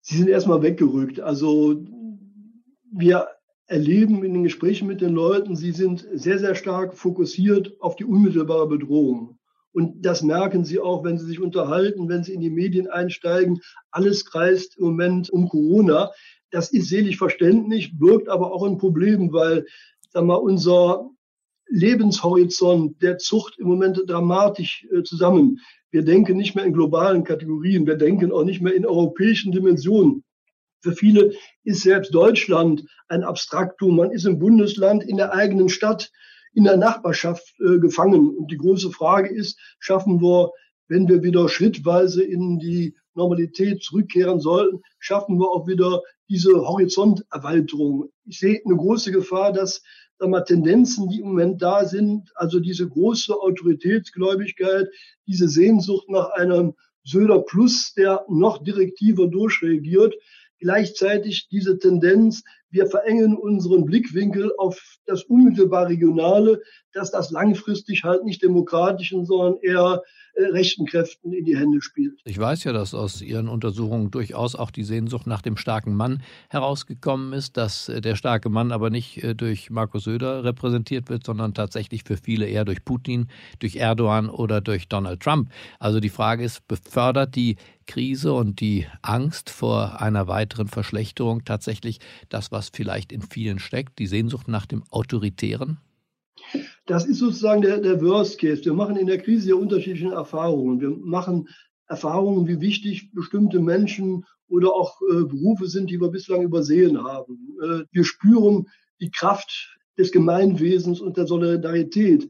Sie 0.00 0.16
sind 0.16 0.28
erstmal 0.28 0.62
weggerückt. 0.62 1.20
Also 1.20 1.84
wir 2.92 3.26
erleben 3.66 4.24
in 4.24 4.32
den 4.32 4.44
Gesprächen 4.44 4.88
mit 4.88 5.00
den 5.00 5.12
Leuten, 5.12 5.54
sie 5.54 5.72
sind 5.72 6.06
sehr, 6.14 6.38
sehr 6.38 6.54
stark 6.54 6.94
fokussiert 6.94 7.80
auf 7.80 7.96
die 7.96 8.04
unmittelbare 8.04 8.66
Bedrohung. 8.66 9.37
Und 9.72 10.04
das 10.04 10.22
merken 10.22 10.64
Sie 10.64 10.80
auch, 10.80 11.04
wenn 11.04 11.18
Sie 11.18 11.26
sich 11.26 11.40
unterhalten, 11.40 12.08
wenn 12.08 12.24
Sie 12.24 12.32
in 12.32 12.40
die 12.40 12.50
Medien 12.50 12.88
einsteigen. 12.88 13.60
Alles 13.90 14.24
kreist 14.24 14.78
im 14.78 14.86
Moment 14.86 15.30
um 15.30 15.48
Corona. 15.48 16.10
Das 16.50 16.72
ist 16.72 16.88
selig 16.88 17.18
verständlich, 17.18 17.98
birgt 17.98 18.28
aber 18.28 18.52
auch 18.52 18.64
ein 18.64 18.78
Problem, 18.78 19.32
weil 19.32 19.66
sag 20.10 20.24
mal, 20.24 20.36
unser 20.36 21.10
Lebenshorizont, 21.68 23.02
der 23.02 23.18
Zucht 23.18 23.58
im 23.58 23.68
Moment 23.68 24.00
dramatisch 24.06 24.86
äh, 24.90 25.02
zusammen. 25.02 25.60
Wir 25.90 26.02
denken 26.02 26.36
nicht 26.36 26.54
mehr 26.54 26.64
in 26.64 26.72
globalen 26.72 27.24
Kategorien, 27.24 27.86
wir 27.86 27.96
denken 27.96 28.32
auch 28.32 28.44
nicht 28.44 28.60
mehr 28.60 28.74
in 28.74 28.86
europäischen 28.86 29.52
Dimensionen. 29.52 30.24
Für 30.80 30.92
viele 30.92 31.32
ist 31.64 31.82
selbst 31.82 32.14
Deutschland 32.14 32.84
ein 33.08 33.24
Abstraktum. 33.24 33.96
Man 33.96 34.12
ist 34.12 34.26
im 34.26 34.38
Bundesland, 34.38 35.02
in 35.02 35.16
der 35.16 35.34
eigenen 35.34 35.68
Stadt 35.68 36.10
in 36.58 36.64
der 36.64 36.76
Nachbarschaft 36.76 37.54
äh, 37.60 37.78
gefangen. 37.78 38.36
Und 38.36 38.50
die 38.50 38.56
große 38.56 38.90
Frage 38.90 39.28
ist, 39.28 39.60
schaffen 39.78 40.20
wir, 40.20 40.50
wenn 40.88 41.06
wir 41.06 41.22
wieder 41.22 41.48
schrittweise 41.48 42.24
in 42.24 42.58
die 42.58 42.96
Normalität 43.14 43.84
zurückkehren 43.84 44.40
sollten, 44.40 44.82
schaffen 44.98 45.38
wir 45.38 45.48
auch 45.48 45.68
wieder 45.68 46.02
diese 46.28 46.50
Horizonterweiterung. 46.66 48.10
Ich 48.24 48.40
sehe 48.40 48.60
eine 48.64 48.76
große 48.76 49.12
Gefahr, 49.12 49.52
dass 49.52 49.82
wir, 50.18 50.44
Tendenzen, 50.44 51.08
die 51.08 51.20
im 51.20 51.28
Moment 51.28 51.62
da 51.62 51.84
sind, 51.84 52.32
also 52.34 52.58
diese 52.58 52.88
große 52.88 53.32
Autoritätsgläubigkeit, 53.34 54.88
diese 55.28 55.48
Sehnsucht 55.48 56.08
nach 56.08 56.30
einem 56.30 56.74
Söder 57.04 57.38
Plus, 57.38 57.94
der 57.94 58.24
noch 58.28 58.64
direktiver 58.64 59.28
durchregiert, 59.28 60.16
gleichzeitig 60.58 61.46
diese 61.52 61.78
Tendenz, 61.78 62.42
wir 62.70 62.86
verengen 62.86 63.36
unseren 63.36 63.84
Blickwinkel 63.84 64.52
auf 64.58 64.80
das 65.06 65.24
unmittelbar 65.24 65.88
Regionale, 65.88 66.62
dass 66.98 67.10
das 67.10 67.30
langfristig 67.30 68.04
halt 68.04 68.24
nicht 68.24 68.42
demokratischen, 68.42 69.24
sondern 69.24 69.56
eher 69.62 70.02
äh, 70.38 70.44
rechten 70.46 70.86
Kräften 70.86 71.32
in 71.32 71.44
die 71.44 71.56
Hände 71.56 71.82
spielt. 71.82 72.20
Ich 72.24 72.38
weiß 72.38 72.62
ja, 72.64 72.72
dass 72.72 72.94
aus 72.94 73.22
Ihren 73.22 73.48
Untersuchungen 73.48 74.10
durchaus 74.10 74.54
auch 74.54 74.70
die 74.70 74.84
Sehnsucht 74.84 75.26
nach 75.26 75.42
dem 75.42 75.56
starken 75.56 75.94
Mann 75.94 76.22
herausgekommen 76.48 77.32
ist, 77.32 77.56
dass 77.56 77.88
äh, 77.88 78.00
der 78.00 78.14
starke 78.14 78.48
Mann 78.48 78.70
aber 78.70 78.90
nicht 78.90 79.22
äh, 79.24 79.34
durch 79.34 79.70
Markus 79.70 80.04
Söder 80.04 80.44
repräsentiert 80.44 81.08
wird, 81.08 81.26
sondern 81.26 81.54
tatsächlich 81.54 82.04
für 82.04 82.16
viele 82.16 82.46
eher 82.46 82.64
durch 82.64 82.84
Putin, 82.84 83.28
durch 83.58 83.76
Erdogan 83.76 84.28
oder 84.28 84.60
durch 84.60 84.88
Donald 84.88 85.20
Trump. 85.20 85.50
Also 85.80 85.98
die 85.98 86.08
Frage 86.08 86.44
ist, 86.44 86.68
befördert 86.68 87.34
die 87.34 87.56
Krise 87.86 88.32
und 88.32 88.60
die 88.60 88.86
Angst 89.02 89.50
vor 89.50 90.00
einer 90.00 90.28
weiteren 90.28 90.68
Verschlechterung 90.68 91.44
tatsächlich 91.44 91.98
das, 92.28 92.52
was 92.52 92.70
vielleicht 92.72 93.10
in 93.10 93.22
vielen 93.22 93.58
steckt, 93.58 93.98
die 93.98 94.06
Sehnsucht 94.06 94.46
nach 94.46 94.66
dem 94.66 94.84
Autoritären? 94.90 95.78
Das 96.86 97.06
ist 97.06 97.18
sozusagen 97.18 97.62
der, 97.62 97.78
der 97.78 98.00
Worst 98.00 98.40
Case. 98.40 98.64
Wir 98.64 98.72
machen 98.72 98.96
in 98.96 99.06
der 99.06 99.18
Krise 99.18 99.50
ja 99.50 99.54
unterschiedliche 99.54 100.12
Erfahrungen. 100.12 100.80
Wir 100.80 100.90
machen 100.90 101.48
Erfahrungen, 101.86 102.46
wie 102.46 102.60
wichtig 102.60 103.12
bestimmte 103.12 103.60
Menschen 103.60 104.24
oder 104.48 104.72
auch 104.72 105.00
äh, 105.02 105.24
Berufe 105.24 105.66
sind, 105.66 105.90
die 105.90 106.00
wir 106.00 106.08
bislang 106.08 106.42
übersehen 106.42 107.02
haben. 107.02 107.56
Äh, 107.62 107.84
wir 107.90 108.04
spüren 108.04 108.66
die 109.00 109.10
Kraft 109.10 109.78
des 109.98 110.12
Gemeinwesens 110.12 111.00
und 111.00 111.16
der 111.16 111.26
Solidarität. 111.26 112.28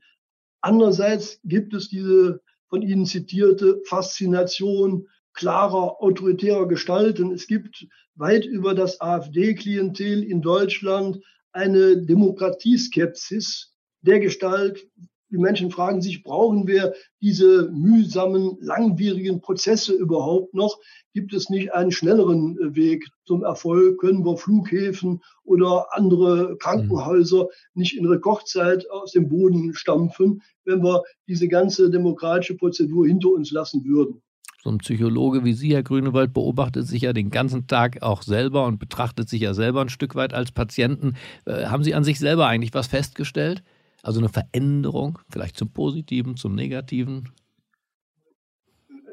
Andererseits 0.61 1.41
gibt 1.45 1.75
es 1.75 1.89
diese 1.89 2.41
von 2.69 2.83
Ihnen 2.83 3.07
zitierte 3.07 3.81
Faszination 3.87 5.07
klarer, 5.33 6.03
autoritärer 6.03 6.67
Gestalten. 6.67 7.33
Es 7.33 7.47
gibt 7.47 7.87
weit 8.17 8.45
über 8.45 8.75
das 8.75 9.01
AfD-Klientel 9.01 10.25
in 10.25 10.43
Deutschland 10.43 11.21
eine 11.53 11.97
Demokratieskepsis 11.97 13.73
der 14.03 14.21
Gestalt, 14.21 14.87
die 15.31 15.39
Menschen 15.39 15.71
fragen 15.71 16.01
sich, 16.01 16.23
brauchen 16.23 16.67
wir 16.67 16.95
diese 17.21 17.71
mühsamen, 17.71 18.57
langwierigen 18.61 19.41
Prozesse 19.41 19.93
überhaupt 19.93 20.55
noch? 20.55 20.79
Gibt 21.13 21.35
es 21.35 21.51
nicht 21.51 21.75
einen 21.75 21.93
schnelleren 21.93 22.57
Weg 22.75 23.07
zum 23.27 23.45
Erfolg? 23.45 24.01
Können 24.01 24.25
wir 24.25 24.39
Flughäfen 24.39 25.21
oder 25.45 25.87
andere 25.91 26.57
Krankenhäuser 26.59 27.49
nicht 27.75 27.99
in 27.99 28.07
Rekordzeit 28.07 28.91
aus 28.91 29.13
dem 29.13 29.29
Boden 29.29 29.75
stampfen, 29.75 30.43
wenn 30.65 30.83
wir 30.83 31.03
diese 31.27 31.49
ganze 31.49 31.91
demokratische 31.91 32.57
Prozedur 32.57 33.07
hinter 33.07 33.29
uns 33.29 33.51
lassen 33.51 33.85
würden? 33.85 34.23
So 34.63 34.71
ein 34.71 34.79
Psychologe 34.79 35.45
wie 35.45 35.53
Sie, 35.53 35.73
Herr 35.73 35.85
Grünewald, 35.85 36.33
beobachtet 36.33 36.87
sich 36.87 37.03
ja 37.03 37.13
den 37.13 37.31
ganzen 37.31 37.69
Tag 37.69 38.03
auch 38.03 38.23
selber 38.23 38.67
und 38.67 38.79
betrachtet 38.79 39.29
sich 39.29 39.43
ja 39.43 39.55
selber 39.55 39.83
ein 39.83 39.89
Stück 39.89 40.15
weit 40.17 40.35
als 40.35 40.51
Patienten. 40.53 41.15
Äh, 41.45 41.67
haben 41.67 41.85
Sie 41.85 41.95
an 41.95 42.03
sich 42.03 42.19
selber 42.19 42.47
eigentlich 42.47 42.75
was 42.75 42.89
festgestellt? 42.89 43.63
Also 44.03 44.21
eine 44.21 44.29
Veränderung, 44.29 45.19
vielleicht 45.31 45.57
zum 45.57 45.71
Positiven, 45.73 46.37
zum 46.37 46.55
Negativen? 46.55 47.31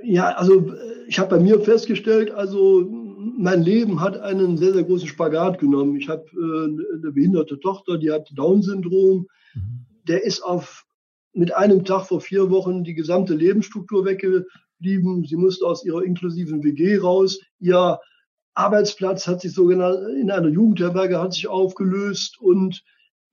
Ja, 0.03 0.29
also 0.35 0.69
äh, 0.69 1.07
ich 1.07 1.17
habe 1.19 1.37
bei 1.37 1.41
mir 1.41 1.59
festgestellt, 1.59 2.31
also 2.31 2.87
mein 3.37 3.63
Leben 3.63 4.01
hat 4.01 4.17
einen 4.19 4.57
sehr, 4.57 4.73
sehr 4.73 4.83
großen 4.83 5.07
Spagat 5.07 5.59
genommen. 5.59 5.95
Ich 5.95 6.07
habe 6.09 6.25
äh, 6.33 6.97
eine 7.01 7.11
behinderte 7.11 7.59
Tochter, 7.59 7.97
die 7.97 8.11
hat 8.11 8.29
Down-Syndrom. 8.35 9.27
Mhm. 9.55 9.85
Der 10.07 10.23
ist 10.23 10.41
auf 10.41 10.85
mit 11.33 11.53
einem 11.53 11.83
Tag 11.83 12.05
vor 12.05 12.21
vier 12.21 12.49
Wochen 12.49 12.83
die 12.83 12.93
gesamte 12.93 13.33
Lebensstruktur 13.33 14.05
wegge 14.05 14.45
geblieben. 14.79 15.25
Sie 15.25 15.35
musste 15.35 15.65
aus 15.65 15.85
ihrer 15.85 16.03
inklusiven 16.03 16.63
WG 16.63 16.97
raus. 16.97 17.39
Ihr 17.59 17.99
Arbeitsplatz 18.53 19.27
hat 19.27 19.41
sich 19.41 19.53
sogar 19.53 20.07
in 20.09 20.31
einer 20.31 20.47
Jugendherberge 20.47 21.19
hat 21.19 21.33
sich 21.33 21.47
aufgelöst 21.47 22.39
und 22.39 22.83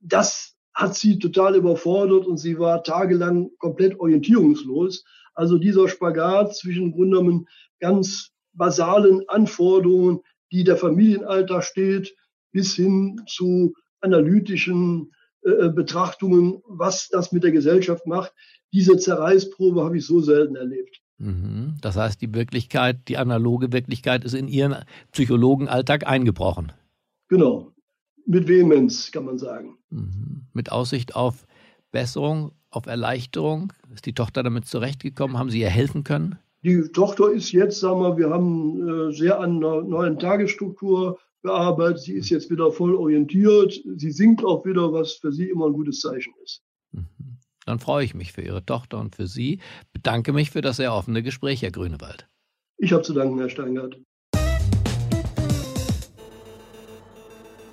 das 0.00 0.56
hat 0.75 0.95
sie 0.95 1.19
total 1.19 1.57
überfordert 1.57 2.26
und 2.26 2.38
sie 2.38 2.59
war 2.59 2.83
tagelang 2.83 3.50
komplett 3.59 3.99
orientierungslos. 3.99 5.05
Also 5.35 5.59
dieser 5.59 5.88
Spagat 5.88 6.57
zwischen 6.57 6.93
Grundnamen 6.93 7.47
ganz 7.81 8.31
basalen 8.52 9.29
Anforderungen, 9.29 10.21
die 10.50 10.64
der 10.64 10.76
Familienalter 10.76 11.62
steht, 11.62 12.14
bis 12.52 12.75
hin 12.75 13.21
zu 13.26 13.75
analytischen 14.00 15.12
äh, 15.43 15.71
Betrachtungen, 15.71 16.62
was 16.67 17.09
das 17.09 17.33
mit 17.33 17.45
der 17.45 17.52
Gesellschaft 17.52 18.07
macht. 18.07 18.33
Diese 18.73 18.97
Zerreißprobe 18.97 19.83
habe 19.83 19.99
ich 19.99 20.07
so 20.07 20.21
selten 20.21 20.57
erlebt. 20.57 21.00
Mhm. 21.19 21.76
Das 21.81 21.97
heißt, 21.97 22.21
die 22.21 22.35
Wirklichkeit, 22.35 23.09
die 23.09 23.17
analoge 23.17 23.73
Wirklichkeit 23.73 24.25
ist 24.25 24.35
in 24.35 24.49
Ihren 24.49 24.76
Psychologenalltag 25.12 26.07
eingebrochen. 26.07 26.73
Genau. 27.29 27.72
Mit 28.26 28.49
Vehemenz, 28.49 29.11
kann 29.11 29.25
man 29.25 29.38
sagen. 29.38 29.79
Mhm. 29.91 30.47
Mit 30.52 30.71
Aussicht 30.71 31.17
auf 31.17 31.47
Besserung, 31.91 32.52
auf 32.71 32.87
Erleichterung. 32.87 33.73
Ist 33.93 34.07
die 34.07 34.14
Tochter 34.14 34.43
damit 34.43 34.67
zurechtgekommen? 34.67 35.38
Haben 35.38 35.50
Sie 35.50 35.61
ihr 35.61 35.71
helfen 35.71 36.05
können? 36.05 36.38
Die 36.62 36.81
Tochter 36.93 37.31
ist 37.31 37.52
jetzt, 37.52 37.81
sagen 37.81 38.00
wir, 38.00 38.17
wir 38.17 38.31
haben 38.31 39.09
äh, 39.09 39.12
sehr 39.12 39.41
an 39.41 39.57
einer 39.57 39.83
neuen 39.83 40.19
Tagesstruktur 40.19 41.19
gearbeitet. 41.43 42.02
Sie 42.02 42.14
ist 42.14 42.31
jetzt 42.31 42.50
wieder 42.50 42.71
voll 42.71 42.95
orientiert. 42.95 43.81
Sie 43.97 44.12
singt 44.12 44.45
auch 44.45 44.64
wieder, 44.64 44.93
was 44.93 45.14
für 45.14 45.33
sie 45.33 45.50
immer 45.50 45.67
ein 45.67 45.73
gutes 45.73 46.00
Zeichen 46.00 46.33
ist. 46.45 46.62
Mhm. 46.93 47.07
Dann 47.67 47.79
freue 47.79 48.05
ich 48.05 48.14
mich 48.14 48.33
für 48.33 48.43
Ihre 48.43 48.64
Tochter 48.64 48.99
und 48.99 49.14
für 49.14 49.26
Sie. 49.26 49.61
Bedanke 49.93 50.33
mich 50.33 50.50
für 50.50 50.62
das 50.62 50.76
sehr 50.76 50.95
offene 50.95 51.23
Gespräch, 51.23 51.62
Herr 51.62 51.71
Grünewald. 51.71 52.29
Ich 52.76 52.93
habe 52.93 53.02
zu 53.02 53.12
danken, 53.12 53.38
Herr 53.38 53.49
Steingart. 53.49 53.99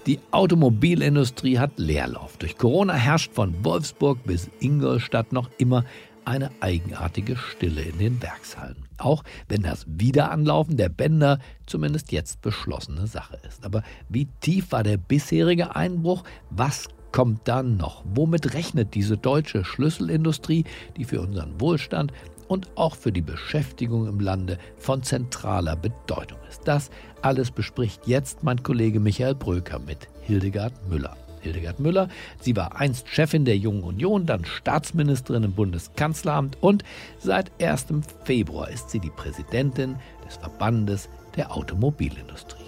Die 0.06 0.20
Automobilindustrie 0.32 1.60
hat 1.60 1.78
Leerlauf. 1.78 2.38
Durch 2.38 2.58
Corona 2.58 2.94
herrscht 2.94 3.34
von 3.34 3.54
Wolfsburg 3.64 4.24
bis 4.24 4.50
Ingolstadt 4.60 5.34
noch 5.34 5.50
immer 5.58 5.84
eine 6.24 6.52
eigenartige 6.62 7.36
Stille 7.36 7.82
in 7.82 8.00
den 8.00 8.22
Werkshallen. 8.22 8.78
Auch 8.98 9.24
wenn 9.50 9.64
das 9.64 9.86
Wiederanlaufen 9.88 10.78
der 10.78 10.90
Bänder 10.90 11.40
zumindest 11.66 12.12
jetzt 12.12 12.42
beschlossene 12.42 13.08
Sache 13.08 13.38
ist. 13.48 13.66
Aber 13.66 13.84
wie 14.08 14.28
tief 14.40 14.72
war 14.72 14.84
der 14.84 14.98
bisherige 14.98 15.76
Einbruch? 15.76 16.24
Was 16.50 16.88
kommt 17.12 17.48
dann 17.48 17.78
noch? 17.78 18.04
Womit 18.14 18.54
rechnet 18.54 18.96
diese 18.96 19.18
deutsche 19.18 19.66
Schlüsselindustrie, 19.66 20.64
die 20.98 21.04
für 21.04 21.22
unseren 21.22 21.60
Wohlstand 21.60 22.14
und 22.50 22.68
auch 22.76 22.96
für 22.96 23.14
die 23.14 23.22
Beschäftigung 23.22 24.08
im 24.08 24.20
Lande 24.20 24.58
von 24.78 25.04
zentraler 25.04 25.78
Bedeutung 25.78 26.40
ist? 26.50 26.68
Das 26.68 26.90
alles 27.22 27.52
bespricht 27.52 28.08
jetzt 28.08 28.44
mein 28.44 28.62
Kollege 28.62 29.00
Michael 29.00 29.36
Bröker 29.36 29.80
mit 29.80 30.10
Hildegard 30.22 30.74
Müller. 30.90 31.16
Hildegard 31.42 31.80
Müller, 31.80 32.10
sie 32.42 32.56
war 32.58 32.76
einst 32.76 33.08
Chefin 33.08 33.46
der 33.46 33.56
Jungen 33.56 33.84
Union, 33.84 34.26
dann 34.26 34.44
Staatsministerin 34.44 35.44
im 35.44 35.54
Bundeskanzleramt 35.54 36.58
und 36.62 36.84
seit 37.18 37.52
1. 37.64 37.88
Februar 38.26 38.70
ist 38.70 38.90
sie 38.90 39.00
die 39.00 39.10
Präsidentin 39.10 39.96
des 40.28 40.36
Verbandes 40.36 41.08
der 41.38 41.56
Automobilindustrie. 41.56 42.66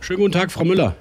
Schönen 0.00 0.20
guten 0.20 0.32
Tag, 0.32 0.50
Frau 0.50 0.64
Müller. 0.64 0.94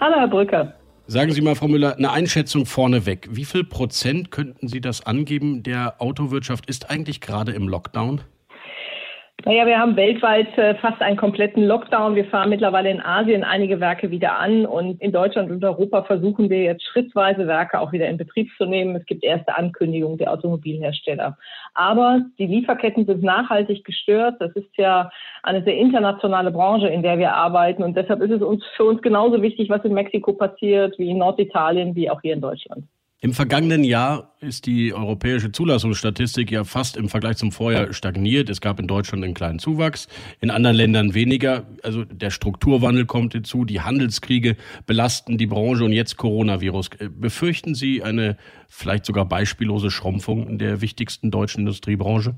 Hallo, 0.00 0.16
Herr 0.16 0.28
Brücker. 0.28 0.77
Sagen 1.10 1.32
Sie 1.32 1.40
mal, 1.40 1.54
Frau 1.54 1.68
Müller, 1.68 1.96
eine 1.96 2.10
Einschätzung 2.10 2.66
vorneweg. 2.66 3.28
Wie 3.30 3.46
viel 3.46 3.64
Prozent 3.64 4.30
könnten 4.30 4.68
Sie 4.68 4.82
das 4.82 5.06
angeben, 5.06 5.62
der 5.62 6.02
Autowirtschaft 6.02 6.66
ist 6.66 6.90
eigentlich 6.90 7.22
gerade 7.22 7.52
im 7.52 7.66
Lockdown? 7.66 8.20
Naja, 9.44 9.66
wir 9.66 9.78
haben 9.78 9.94
weltweit 9.94 10.58
äh, 10.58 10.74
fast 10.74 11.00
einen 11.00 11.16
kompletten 11.16 11.64
Lockdown. 11.64 12.16
Wir 12.16 12.24
fahren 12.24 12.50
mittlerweile 12.50 12.90
in 12.90 13.00
Asien 13.00 13.44
einige 13.44 13.78
Werke 13.78 14.10
wieder 14.10 14.36
an 14.36 14.66
und 14.66 15.00
in 15.00 15.12
Deutschland 15.12 15.48
und 15.52 15.64
Europa 15.64 16.02
versuchen 16.02 16.50
wir 16.50 16.64
jetzt 16.64 16.82
schrittweise 16.82 17.46
Werke 17.46 17.78
auch 17.78 17.92
wieder 17.92 18.08
in 18.08 18.16
Betrieb 18.16 18.50
zu 18.56 18.66
nehmen. 18.66 18.96
Es 18.96 19.06
gibt 19.06 19.22
erste 19.22 19.56
Ankündigungen 19.56 20.18
der 20.18 20.32
Automobilhersteller. 20.32 21.38
Aber 21.74 22.22
die 22.38 22.46
Lieferketten 22.46 23.06
sind 23.06 23.22
nachhaltig 23.22 23.84
gestört. 23.84 24.34
Das 24.40 24.50
ist 24.56 24.76
ja 24.76 25.08
eine 25.44 25.62
sehr 25.62 25.76
internationale 25.76 26.50
Branche, 26.50 26.88
in 26.88 27.04
der 27.04 27.18
wir 27.18 27.32
arbeiten 27.32 27.84
und 27.84 27.96
deshalb 27.96 28.20
ist 28.22 28.32
es 28.32 28.42
uns 28.42 28.64
für 28.76 28.84
uns 28.84 29.00
genauso 29.02 29.40
wichtig, 29.40 29.70
was 29.70 29.84
in 29.84 29.94
Mexiko 29.94 30.32
passiert, 30.32 30.98
wie 30.98 31.10
in 31.10 31.18
Norditalien, 31.18 31.94
wie 31.94 32.10
auch 32.10 32.20
hier 32.20 32.34
in 32.34 32.40
Deutschland. 32.40 32.84
Im 33.20 33.32
vergangenen 33.32 33.82
Jahr 33.82 34.36
ist 34.40 34.66
die 34.66 34.94
europäische 34.94 35.50
Zulassungsstatistik 35.50 36.52
ja 36.52 36.62
fast 36.62 36.96
im 36.96 37.08
Vergleich 37.08 37.36
zum 37.36 37.50
Vorjahr 37.50 37.92
stagniert. 37.92 38.48
Es 38.48 38.60
gab 38.60 38.78
in 38.78 38.86
Deutschland 38.86 39.24
einen 39.24 39.34
kleinen 39.34 39.58
Zuwachs, 39.58 40.06
in 40.40 40.52
anderen 40.52 40.76
Ländern 40.76 41.14
weniger. 41.14 41.66
Also 41.82 42.04
der 42.04 42.30
Strukturwandel 42.30 43.06
kommt 43.06 43.32
hinzu, 43.32 43.64
die 43.64 43.80
Handelskriege 43.80 44.56
belasten 44.86 45.36
die 45.36 45.46
Branche 45.46 45.82
und 45.82 45.92
jetzt 45.92 46.16
Coronavirus. 46.16 46.90
Äh, 47.00 47.08
befürchten 47.08 47.74
Sie 47.74 48.04
eine 48.04 48.36
vielleicht 48.68 49.04
sogar 49.04 49.24
beispiellose 49.24 49.90
Schrumpfung 49.90 50.46
in 50.46 50.58
der 50.58 50.80
wichtigsten 50.80 51.32
deutschen 51.32 51.62
Industriebranche? 51.62 52.36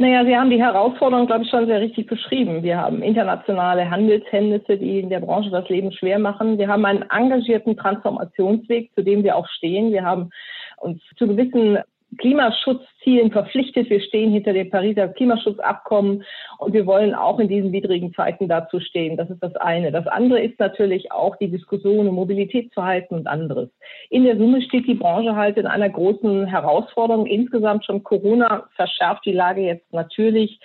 Naja, 0.00 0.24
Sie 0.24 0.34
haben 0.34 0.48
die 0.48 0.62
Herausforderung, 0.62 1.26
glaube 1.26 1.44
ich, 1.44 1.50
schon 1.50 1.66
sehr 1.66 1.78
richtig 1.78 2.06
beschrieben. 2.06 2.62
Wir 2.62 2.78
haben 2.78 3.02
internationale 3.02 3.90
Handelshemmnisse, 3.90 4.78
die 4.78 4.98
in 5.00 5.10
der 5.10 5.20
Branche 5.20 5.50
das 5.50 5.68
Leben 5.68 5.92
schwer 5.92 6.18
machen. 6.18 6.56
Wir 6.56 6.68
haben 6.68 6.86
einen 6.86 7.04
engagierten 7.10 7.76
Transformationsweg, 7.76 8.90
zu 8.94 9.04
dem 9.04 9.22
wir 9.24 9.36
auch 9.36 9.46
stehen. 9.46 9.92
Wir 9.92 10.02
haben 10.02 10.30
uns 10.78 11.02
zu 11.18 11.26
gewissen 11.26 11.76
Klimaschutzzielen 12.18 13.30
verpflichtet. 13.30 13.88
Wir 13.88 14.00
stehen 14.00 14.32
hinter 14.32 14.52
dem 14.52 14.70
Pariser 14.70 15.08
Klimaschutzabkommen 15.08 16.24
und 16.58 16.72
wir 16.72 16.86
wollen 16.86 17.14
auch 17.14 17.38
in 17.38 17.48
diesen 17.48 17.72
widrigen 17.72 18.12
Zeiten 18.14 18.48
dazu 18.48 18.80
stehen. 18.80 19.16
Das 19.16 19.30
ist 19.30 19.42
das 19.42 19.54
eine. 19.56 19.92
Das 19.92 20.06
andere 20.06 20.40
ist 20.40 20.58
natürlich 20.58 21.12
auch 21.12 21.36
die 21.36 21.50
Diskussion 21.50 22.08
um 22.08 22.14
Mobilitätsverhalten 22.14 23.16
und 23.16 23.26
anderes. 23.26 23.70
In 24.10 24.24
der 24.24 24.36
Summe 24.36 24.60
steht 24.62 24.86
die 24.86 24.94
Branche 24.94 25.36
halt 25.36 25.56
in 25.56 25.66
einer 25.66 25.88
großen 25.88 26.46
Herausforderung. 26.46 27.26
Insgesamt 27.26 27.84
schon 27.84 28.02
Corona 28.02 28.68
verschärft 28.74 29.24
die 29.24 29.32
Lage 29.32 29.62
jetzt 29.62 29.92
natürlich. 29.92 30.58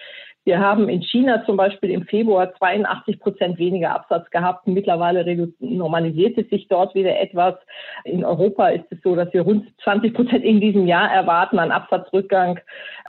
Wir 0.45 0.60
haben 0.60 0.89
in 0.89 1.01
China 1.01 1.43
zum 1.47 1.58
Beispiel 1.58 1.89
im 1.89 2.05
Februar 2.05 2.53
82 2.53 3.19
Prozent 3.19 3.58
weniger 3.58 3.95
Absatz 3.95 4.29
gehabt. 4.29 4.67
Mittlerweile 4.67 5.25
normalisiert 5.60 6.38
es 6.38 6.47
sich 6.51 6.67
dort 6.67 6.93
wieder 6.93 7.19
etwas. 7.19 7.55
In 8.03 8.23
Europa 8.23 8.69
ist 8.69 8.86
es 8.91 9.01
so, 9.01 9.15
dass 9.15 9.34
wir 9.34 9.41
rund 9.41 9.67
20 9.84 10.13
Prozent 10.13 10.45
in 10.45 10.62
diesem 10.62 10.86
Jahr 10.86 11.12
erwarten 11.12 11.58
an 11.58 11.71
Absatzrückgang. 11.71 12.60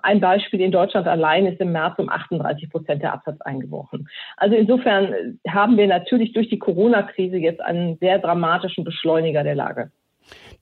Ein 0.02 0.20
Beispiel 0.20 0.62
in 0.62 0.72
Deutschland 0.72 1.06
allein 1.06 1.44
ist 1.44 1.60
im 1.60 1.72
März 1.72 1.98
um 1.98 2.08
38 2.08 2.70
Prozent 2.70 3.02
der 3.02 3.12
Absatz 3.12 3.38
eingebrochen. 3.42 4.08
Also 4.38 4.56
insofern 4.56 5.38
haben 5.46 5.76
wir 5.76 5.88
natürlich 5.88 6.32
durch 6.32 6.48
die 6.48 6.58
Corona-Krise 6.58 7.36
jetzt 7.36 7.60
einen 7.60 7.98
sehr 7.98 8.18
dramatischen 8.18 8.82
Beschleuniger 8.82 9.44
der 9.44 9.56
Lage. 9.56 9.90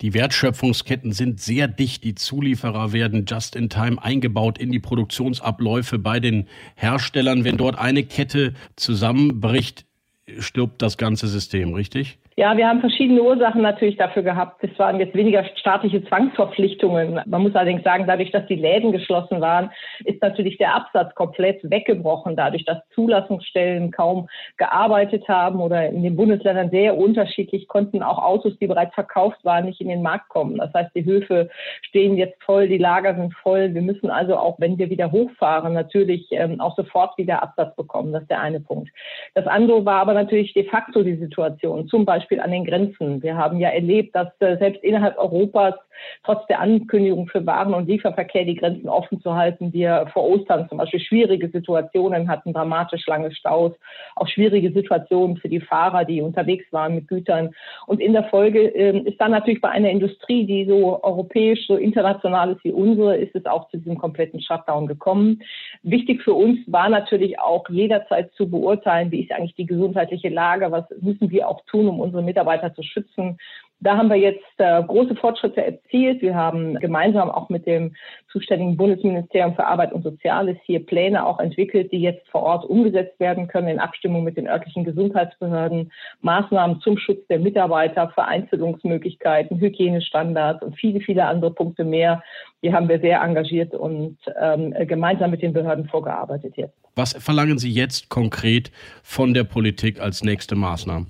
Die 0.01 0.15
Wertschöpfungsketten 0.15 1.13
sind 1.13 1.41
sehr 1.41 1.69
dicht. 1.69 2.05
Die 2.05 2.15
Zulieferer 2.15 2.93
werden 2.93 3.25
just 3.27 3.57
in 3.57 3.69
time 3.69 4.03
eingebaut 4.03 4.59
in 4.59 4.73
die 4.73 4.81
Produktionsabläufe 4.81 5.99
bei 5.99 6.21
den 6.21 6.49
Herstellern. 6.75 7.45
Wenn 7.45 7.57
dort 7.57 7.79
eine 7.79 8.05
Kette 8.05 8.55
zusammenbricht, 8.77 9.87
stirbt 10.39 10.83
das 10.83 10.99
ganze 10.99 11.29
System, 11.29 11.75
richtig? 11.75 12.19
Ja, 12.37 12.57
wir 12.57 12.67
haben 12.67 12.81
verschiedene 12.81 13.23
Ursachen 13.23 13.63
natürlich 13.63 13.97
dafür 13.97 14.25
gehabt. 14.25 14.61
Das 14.61 14.77
waren 14.77 14.99
jetzt 14.99 15.15
weniger 15.15 15.45
staatliche 15.55 16.05
Zwangsverpflichtungen. 16.05 17.21
Man 17.27 17.43
muss 17.43 17.55
allerdings 17.55 17.85
sagen, 17.85 18.07
dadurch, 18.09 18.33
dass 18.33 18.45
die 18.49 18.57
Läden 18.57 18.91
geschlossen 18.91 19.41
waren, 19.41 19.71
ist 20.05 20.21
natürlich 20.21 20.59
der 20.59 20.75
Absatz 20.75 21.15
komplett 21.15 21.61
weggebrochen, 21.63 22.35
dadurch, 22.35 22.65
dass 22.65 22.79
Zulassungsstellen 22.93 23.93
kaum 23.93 24.29
gearbeitet 24.57 25.29
haben 25.29 25.61
oder 25.61 25.89
in 25.89 26.03
den 26.03 26.17
Bundesländern 26.17 26.71
sehr 26.71 26.97
unterschiedlich 26.99 27.69
konnten 27.69 28.03
auch 28.03 28.19
Autos, 28.19 28.59
die 28.59 28.67
bereits 28.67 28.95
verkauft 28.95 29.45
waren, 29.45 29.67
nicht 29.67 29.81
in 29.81 29.89
den 29.89 30.03
Markt 30.03 30.29
kommen. 30.29 30.59
Das 30.59 30.75
heißt, 30.75 30.91
die 30.97 31.05
Höfe 31.05 31.49
stehen 31.83 32.17
jetzt 32.17 32.43
voll, 32.43 32.67
die 32.67 32.79
Lager 32.79 33.15
sind 33.15 33.33
voll. 33.35 33.73
Wir 33.75 33.83
müssen 33.83 34.11
also 34.11 34.37
auch, 34.37 34.59
wenn 34.59 34.77
wir 34.77 34.91
wieder 34.91 35.13
hochfahren, 35.13 35.73
natürlich 35.73 36.27
ähm, 36.33 36.61
auch 36.61 36.75
sofort 36.75 37.17
wieder 37.17 37.45
Absatz 37.45 37.77
bekommen. 37.77 38.13
Das 38.13 38.23
ist 38.23 38.31
der 38.31 38.41
eine 38.41 38.59
Punkt. 38.59 38.91
Das 39.35 39.47
andere 39.47 39.85
war 39.85 40.01
aber 40.01 40.15
natürlich 40.15 40.53
de 40.53 40.65
facto 40.65 41.05
die 41.05 41.17
Situation. 41.17 41.87
Zum 41.87 42.05
Beispiel 42.05 42.24
Beispiel 42.25 42.41
an 42.41 42.53
den 42.53 42.65
Grenzen. 42.65 43.23
Wir 43.23 43.37
haben 43.37 43.59
ja 43.59 43.69
erlebt, 43.69 44.17
dass 44.17 44.29
äh, 44.41 44.57
selbst 44.57 44.83
innerhalb 44.83 45.19
Europas 45.19 45.75
trotz 46.25 46.47
der 46.47 46.61
Ankündigung 46.61 47.29
für 47.29 47.45
Waren- 47.47 47.75
und 47.75 47.89
Lieferverkehr 47.89 48.45
die 48.45 48.55
Grenzen 48.55 48.89
offen 48.89 49.21
zu 49.21 49.35
halten, 49.35 49.73
wir 49.73 50.07
vor 50.13 50.25
Ostern 50.25 50.69
zum 50.69 50.79
Beispiel 50.79 51.01
schwierige 51.01 51.49
Situationen 51.49 52.29
hatten, 52.29 52.53
dramatisch 52.53 53.07
lange 53.07 53.35
Staus, 53.35 53.73
auch 54.17 54.29
schwierige 54.29 54.73
Situationen 54.73 55.37
für 55.37 55.49
die 55.49 55.61
Fahrer, 55.61 56.05
die 56.05 56.23
unterwegs 56.23 56.65
waren 56.73 56.95
mit 56.95 57.09
Gütern. 57.09 57.51
Und 57.87 58.01
in 58.01 58.13
der 58.13 58.25
Folge 58.25 58.75
äh, 58.75 58.99
ist 59.01 59.21
dann 59.21 59.33
natürlich 59.33 59.61
bei 59.61 59.71
einer 59.71 59.91
Industrie, 59.91 60.47
die 60.47 60.67
so 60.67 61.03
europäisch, 61.03 61.67
so 61.67 61.77
international 61.77 62.53
ist 62.53 62.65
wie 62.65 62.73
unsere, 62.73 63.17
ist 63.17 63.35
es 63.35 63.47
auch 63.47 63.69
zu 63.71 63.79
diesem 63.79 63.99
kompletten 63.99 64.41
Shutdown 64.41 64.87
gekommen. 64.87 65.43
Wichtig 65.83 66.23
für 66.23 66.35
uns 66.35 66.59
war 66.67 66.89
natürlich 66.89 67.39
auch 67.39 67.69
jederzeit 67.69 68.33
zu 68.35 68.49
beurteilen, 68.49 69.11
wie 69.11 69.23
ist 69.23 69.33
eigentlich 69.33 69.55
die 69.55 69.67
gesundheitliche 69.67 70.29
Lage, 70.29 70.71
was 70.71 70.85
müssen 71.01 71.31
wir 71.31 71.49
auch 71.49 71.61
tun, 71.67 71.89
um 71.89 72.01
unsere 72.01 72.23
Mitarbeiter 72.23 72.75
zu 72.75 72.83
schützen. 72.83 73.39
Da 73.81 73.97
haben 73.97 74.09
wir 74.09 74.17
jetzt 74.17 74.45
äh, 74.59 74.83
große 74.83 75.15
Fortschritte 75.17 75.65
erzielt. 75.65 76.23
Wir 76.23 76.35
haben 76.35 76.77
gemeinsam 76.77 77.31
auch 77.31 77.51
mit 77.51 77.67
dem 77.67 77.95
zuständigen 78.31 78.77
Bundesministerium 78.77 79.55
für 79.55 79.67
Arbeit 79.67 79.93
und 79.93 80.03
Soziales 80.03 80.57
hier 80.65 80.85
Pläne 80.85 81.27
auch 81.27 81.39
entwickelt, 81.39 81.93
die 81.93 82.01
jetzt 82.01 82.27
vor 82.29 82.43
Ort 82.43 82.65
umgesetzt 82.65 83.19
werden 83.21 83.47
können 83.47 83.69
in 83.69 83.79
Abstimmung 83.79 84.25
mit 84.25 84.37
den 84.37 84.49
örtlichen 84.49 84.85
Gesundheitsbehörden. 84.85 85.93
Maßnahmen 86.23 86.81
zum 86.81 86.97
Schutz 86.99 87.27
der 87.29 87.39
Mitarbeiter, 87.39 88.09
Vereinzelungsmöglichkeiten, 88.11 89.61
Hygienestandards 89.61 90.63
und 90.63 90.77
viele, 90.79 91.01
viele 91.01 91.27
andere 91.27 91.53
Punkte 91.53 91.85
mehr. 91.85 92.23
Die 92.63 92.73
haben 92.73 92.89
wir 92.89 93.01
sehr 93.01 93.21
engagiert 93.21 93.75
und 93.75 94.17
ähm, 94.41 94.73
gemeinsam 94.87 95.31
mit 95.31 95.43
den 95.43 95.53
Behörden 95.53 95.87
vorgearbeitet 95.89 96.55
jetzt. 96.57 96.75
Was 96.97 97.13
verlangen 97.13 97.59
Sie 97.59 97.71
jetzt 97.71 98.09
konkret 98.09 98.71
von 99.03 99.35
der 99.35 99.45
Politik 99.45 100.01
als 100.01 100.25
nächste 100.25 100.55
Maßnahmen? 100.55 101.09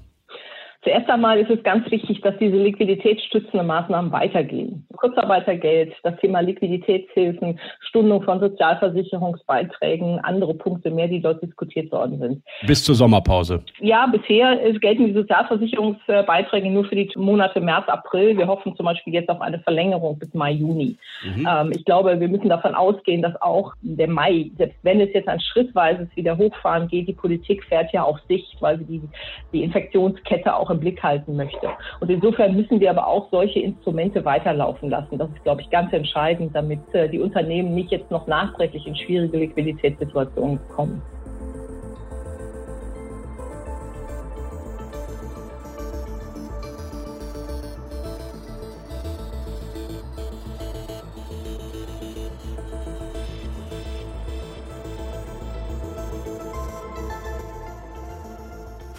Zuerst 0.84 1.08
einmal 1.08 1.38
ist 1.38 1.50
es 1.50 1.62
ganz 1.62 1.90
wichtig, 1.90 2.20
dass 2.20 2.36
diese 2.38 2.56
liquiditätsstützenden 2.56 3.66
Maßnahmen 3.66 4.12
weitergehen. 4.12 4.86
Kurzarbeitergeld, 4.96 5.94
das 6.02 6.14
Thema 6.20 6.40
Liquiditätshilfen, 6.40 7.58
Stundung 7.80 8.22
von 8.22 8.38
Sozialversicherungsbeiträgen, 8.38 10.20
andere 10.20 10.52
Punkte 10.52 10.90
mehr, 10.90 11.08
die 11.08 11.22
dort 11.22 11.42
diskutiert 11.42 11.90
worden 11.90 12.18
sind. 12.18 12.42
Bis 12.66 12.84
zur 12.84 12.94
Sommerpause. 12.94 13.62
Ja, 13.80 14.06
bisher 14.06 14.56
gelten 14.78 15.06
die 15.06 15.14
Sozialversicherungsbeiträge 15.14 16.70
nur 16.70 16.84
für 16.84 16.96
die 16.96 17.10
Monate 17.16 17.62
März, 17.62 17.88
April. 17.88 18.36
Wir 18.36 18.46
hoffen 18.46 18.76
zum 18.76 18.84
Beispiel 18.84 19.14
jetzt 19.14 19.30
auf 19.30 19.40
eine 19.40 19.60
Verlängerung 19.60 20.18
bis 20.18 20.34
Mai, 20.34 20.52
Juni. 20.52 20.98
Mhm. 21.24 21.48
Ähm, 21.50 21.72
ich 21.74 21.84
glaube, 21.86 22.20
wir 22.20 22.28
müssen 22.28 22.50
davon 22.50 22.74
ausgehen, 22.74 23.22
dass 23.22 23.40
auch 23.40 23.72
der 23.80 24.08
Mai, 24.08 24.50
selbst 24.58 24.78
wenn 24.82 25.00
es 25.00 25.12
jetzt 25.14 25.28
ein 25.28 25.40
schrittweises 25.40 26.08
wieder 26.14 26.36
hochfahren 26.36 26.88
geht, 26.88 27.08
die 27.08 27.14
Politik 27.14 27.64
fährt 27.64 27.90
ja 27.92 28.02
auf 28.02 28.18
Sicht, 28.28 28.60
weil 28.60 28.78
sie 28.78 28.84
die, 28.84 29.02
die 29.52 29.62
Infektionskette 29.64 30.54
auch 30.54 30.73
im 30.74 30.80
Blick 30.80 31.02
halten 31.02 31.36
möchte. 31.36 31.68
Und 32.00 32.10
insofern 32.10 32.54
müssen 32.54 32.80
wir 32.80 32.90
aber 32.90 33.06
auch 33.06 33.28
solche 33.30 33.60
Instrumente 33.60 34.24
weiterlaufen 34.24 34.90
lassen. 34.90 35.18
Das 35.18 35.28
ist, 35.30 35.42
glaube 35.42 35.62
ich, 35.62 35.70
ganz 35.70 35.92
entscheidend, 35.92 36.54
damit 36.54 36.80
äh, 36.92 37.08
die 37.08 37.20
Unternehmen 37.20 37.74
nicht 37.74 37.90
jetzt 37.90 38.10
noch 38.10 38.26
nachträglich 38.26 38.86
in 38.86 38.96
schwierige 38.96 39.38
Liquiditätssituationen 39.38 40.58
kommen. 40.74 41.02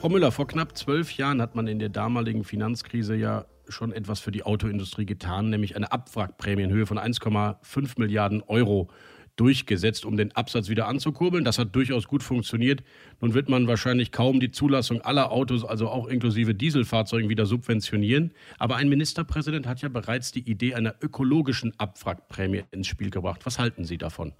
Frau 0.05 0.11
Müller, 0.11 0.31
vor 0.31 0.45
knapp 0.45 0.77
zwölf 0.77 1.17
Jahren 1.17 1.41
hat 1.41 1.55
man 1.55 1.65
in 1.65 1.79
der 1.79 1.89
damaligen 1.89 2.43
Finanzkrise 2.43 3.15
ja 3.15 3.45
schon 3.67 3.91
etwas 3.91 4.19
für 4.19 4.29
die 4.29 4.43
Autoindustrie 4.43 5.07
getan, 5.07 5.49
nämlich 5.49 5.75
eine 5.75 5.91
Abwrackprämie 5.91 6.61
in 6.61 6.69
Höhe 6.69 6.85
von 6.85 6.99
1,5 6.99 7.93
Milliarden 7.97 8.43
Euro 8.43 8.91
durchgesetzt, 9.35 10.05
um 10.05 10.15
den 10.15 10.31
Absatz 10.33 10.69
wieder 10.69 10.87
anzukurbeln. 10.87 11.43
Das 11.43 11.57
hat 11.57 11.75
durchaus 11.75 12.07
gut 12.07 12.21
funktioniert. 12.21 12.83
Nun 13.19 13.33
wird 13.33 13.49
man 13.49 13.65
wahrscheinlich 13.67 14.11
kaum 14.11 14.39
die 14.39 14.51
Zulassung 14.51 15.01
aller 15.01 15.31
Autos, 15.31 15.65
also 15.65 15.89
auch 15.89 16.05
inklusive 16.05 16.53
Dieselfahrzeugen, 16.53 17.27
wieder 17.27 17.47
subventionieren. 17.47 18.31
Aber 18.59 18.75
ein 18.75 18.89
Ministerpräsident 18.89 19.65
hat 19.65 19.81
ja 19.81 19.89
bereits 19.89 20.31
die 20.31 20.47
Idee 20.47 20.75
einer 20.75 20.93
ökologischen 21.01 21.73
Abwrackprämie 21.79 22.65
ins 22.69 22.85
Spiel 22.85 23.09
gebracht. 23.09 23.41
Was 23.45 23.57
halten 23.57 23.85
Sie 23.85 23.97
davon? 23.97 24.33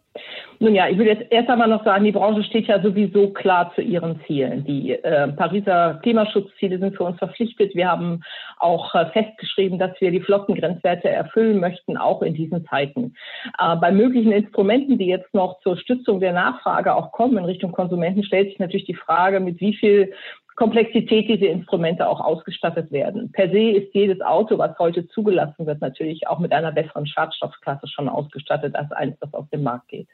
Nun 0.60 0.74
ja, 0.74 0.88
ich 0.88 0.98
würde 0.98 1.12
jetzt 1.12 1.32
erst 1.32 1.50
einmal 1.50 1.68
noch 1.68 1.84
sagen, 1.84 2.06
die 2.06 2.12
Branche 2.12 2.44
steht 2.44 2.68
ja 2.68 2.82
sowieso 2.82 3.30
klar 3.30 3.74
zu 3.76 3.82
ihren 3.82 4.22
Zielen. 4.26 4.64
Die 4.64 4.92
äh, 4.92 5.28
Pariser 5.30 6.00
Klimaschutzziele 6.02 6.80
sind 6.80 6.96
für 6.96 7.04
uns 7.04 7.18
verpflichtet. 7.18 7.76
Wir 7.76 7.90
haben 7.90 8.22
auch 8.58 8.96
äh, 8.96 9.06
festgeschrieben, 9.08 9.80
dass 9.80 10.00
wir 10.00 10.12
die 10.12 10.22
Flottengrenzwerte 10.22 11.10
erfüllen 11.10 11.60
möchten, 11.60 11.98
auch 11.98 12.22
in 12.22 12.34
diesen 12.34 12.66
Zeiten. 12.66 13.16
Äh, 13.60 13.76
bei 13.76 13.92
möglichen 13.92 14.32
Instrumenten, 14.32 14.98
die 14.98 15.08
jetzt 15.08 15.34
noch 15.34 15.60
zur 15.60 15.78
Stützung 15.78 16.20
der 16.20 16.34
Nachfrage 16.34 16.96
auch 16.96 17.12
kommen 17.12 17.38
in 17.38 17.46
Richtung 17.46 17.72
Konsumenten, 17.72 18.24
stellt 18.24 18.50
sich 18.50 18.60
natürlich 18.60 18.86
die 18.86 18.96
Frage, 18.96 19.40
mit 19.40 19.60
wie 19.60 19.76
viel 19.76 20.14
Komplexität 20.56 21.28
diese 21.28 21.48
Instrumente 21.48 22.08
auch 22.08 22.22
ausgestattet 22.22 22.92
werden. 22.92 23.32
Per 23.34 23.50
se 23.50 23.72
ist 23.72 23.94
jedes 23.94 24.22
Auto, 24.22 24.58
was 24.58 24.78
heute 24.80 25.06
zugelassen 25.10 25.66
wird, 25.66 25.82
natürlich 25.82 26.28
auch 26.28 26.40
mit 26.40 26.54
einer 26.54 26.72
besseren 26.72 27.06
Schadstoffklasse 27.06 27.88
schon 27.88 28.08
ausgestattet 28.08 28.74
als 28.76 28.92
eins, 28.94 29.18
das 29.20 29.34
auf 29.34 29.50
den 29.50 29.64
Markt 29.64 29.90
geht. 29.90 30.08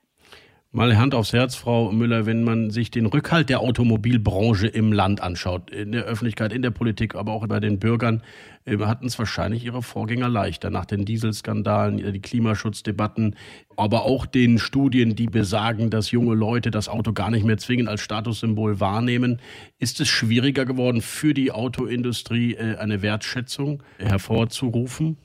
Mal 0.74 0.98
Hand 0.98 1.14
aufs 1.16 1.34
Herz, 1.34 1.56
Frau 1.56 1.92
Müller, 1.92 2.26
wenn 2.26 2.46
man 2.46 2.70
sich 2.70 2.92
den 2.92 3.06
Rückhalt 3.06 3.50
der 3.50 3.60
Automobilbranche 3.60 4.68
im 4.68 4.94
Land 4.94 5.20
anschaut, 5.20 5.70
in 5.70 5.92
der 5.92 6.06
Öffentlichkeit, 6.06 6.54
in 6.54 6.62
der 6.62 6.72
Politik, 6.72 7.14
aber 7.14 7.34
auch 7.34 7.46
bei 7.46 7.60
den 7.60 7.78
Bürgern, 7.78 8.24
äh, 8.64 8.78
hatten 8.78 9.06
es 9.06 9.20
wahrscheinlich 9.20 9.66
ihre 9.66 9.84
Vorgänger 9.84 10.30
leichter 10.30 10.70
nach 10.70 10.86
den 10.86 11.04
Dieselskandalen, 11.04 11.98
die 12.14 12.22
Klimaschutzdebatten, 12.22 13.36
aber 13.76 14.06
auch 14.06 14.26
den 14.26 14.60
Studien, 14.60 15.14
die 15.14 15.26
besagen, 15.26 15.90
dass 15.90 16.12
junge 16.12 16.36
Leute 16.36 16.72
das 16.72 16.88
Auto 16.88 17.12
gar 17.12 17.32
nicht 17.32 17.44
mehr 17.44 17.58
zwingend 17.58 17.90
als 17.90 18.00
Statussymbol 18.00 18.80
wahrnehmen. 18.80 19.42
Ist 19.78 20.00
es 20.00 20.08
schwieriger 20.08 20.64
geworden 20.64 21.02
für 21.02 21.34
die 21.34 21.52
Autoindustrie, 21.52 22.54
äh, 22.54 22.78
eine 22.78 23.02
Wertschätzung 23.02 23.84
hervorzurufen? 23.98 25.18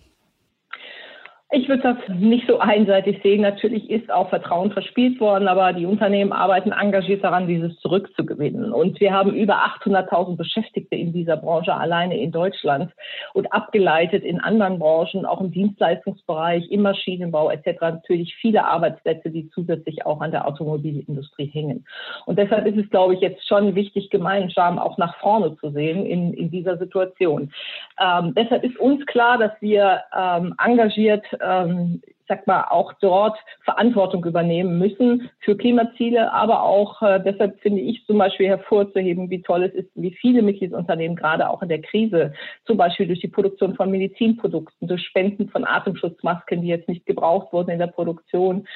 Ich 1.57 1.71
würde 1.71 1.85
das 1.85 2.19
nicht 2.19 2.47
so 2.47 2.59
einseitig 2.59 3.19
sehen. 3.23 3.41
Natürlich 3.41 3.89
ist 3.89 4.11
auch 4.11 4.29
Vertrauen 4.29 4.73
verspielt 4.73 5.19
worden, 5.21 5.49
aber 5.49 5.73
die 5.73 5.87
Unternehmen 5.87 6.31
arbeiten 6.31 6.71
engagiert 6.71 7.25
daran, 7.25 7.47
dieses 7.47 7.81
zurückzugewinnen. 7.81 8.75
Und 8.75 9.01
wir 9.01 9.15
haben 9.15 9.35
über 9.35 9.65
800.000 9.65 10.37
Beschäftigte 10.37 10.97
in 10.97 11.15
dieser 11.15 11.39
Branche 11.39 11.73
alleine 11.73 12.21
in 12.21 12.31
Deutschland 12.31 12.93
und 13.33 13.51
abgeleitet 13.55 14.23
in 14.23 14.39
anderen 14.39 14.79
Branchen, 14.79 15.25
auch 15.25 15.41
im 15.41 15.51
Dienstleistungsbereich, 15.51 16.71
im 16.71 16.83
Maschinenbau 16.83 17.49
etc. 17.49 17.81
natürlich 17.81 18.35
viele 18.35 18.67
Arbeitsplätze, 18.67 19.31
die 19.31 19.49
zusätzlich 19.49 20.05
auch 20.05 20.21
an 20.21 20.33
der 20.33 20.47
Automobilindustrie 20.47 21.47
hängen. 21.47 21.87
Und 22.27 22.39
deshalb 22.39 22.67
ist 22.67 22.77
es, 22.77 22.91
glaube 22.91 23.15
ich, 23.15 23.21
jetzt 23.21 23.49
schon 23.49 23.75
wichtig, 23.75 24.11
gemeinsam 24.11 24.79
auch 24.79 24.99
nach 24.99 25.17
vorne 25.21 25.57
zu 25.57 25.71
sehen 25.71 26.05
in, 26.05 26.35
in 26.35 26.51
dieser 26.51 26.77
Situation. 26.77 27.51
Ähm, 27.99 28.35
deshalb 28.37 28.63
ist 28.63 28.79
uns 28.79 29.07
klar, 29.07 29.39
dass 29.39 29.53
wir 29.61 30.03
ähm, 30.15 30.55
engagiert 30.63 31.25
ähm, 31.47 32.03
sag 32.29 32.47
mal, 32.47 32.65
auch 32.71 32.93
dort 33.01 33.39
Verantwortung 33.65 34.25
übernehmen 34.25 34.79
müssen 34.79 35.31
für 35.41 35.57
Klimaziele, 35.57 36.33
aber 36.33 36.63
auch 36.63 37.01
äh, 37.03 37.21
deshalb 37.25 37.61
finde 37.61 37.81
ich 37.81 38.05
zum 38.07 38.19
Beispiel 38.19 38.49
hervorzuheben, 38.49 39.31
wie 39.31 39.43
toll 39.43 39.65
es 39.65 39.75
ist, 39.75 39.91
wie 39.95 40.13
viele 40.13 40.43
Mitgliedsunternehmen 40.43 41.17
gerade 41.17 41.49
auch 41.49 41.63
in 41.63 41.69
der 41.69 41.83
Krise, 41.83 42.33
zum 42.65 42.77
Beispiel 42.77 43.07
durch 43.07 43.21
die 43.21 43.29
Produktion 43.29 43.75
von 43.75 43.91
Medizinprodukten, 43.91 44.89
durch 44.89 45.03
Spenden 45.03 45.49
von 45.49 45.65
Atemschutzmasken, 45.65 46.63
die 46.63 46.69
jetzt 46.69 46.89
nicht 46.89 47.07
gebraucht 47.07 47.53
wurden 47.53 47.71
in 47.71 47.79
der 47.79 47.87
Produktion, 47.87 48.67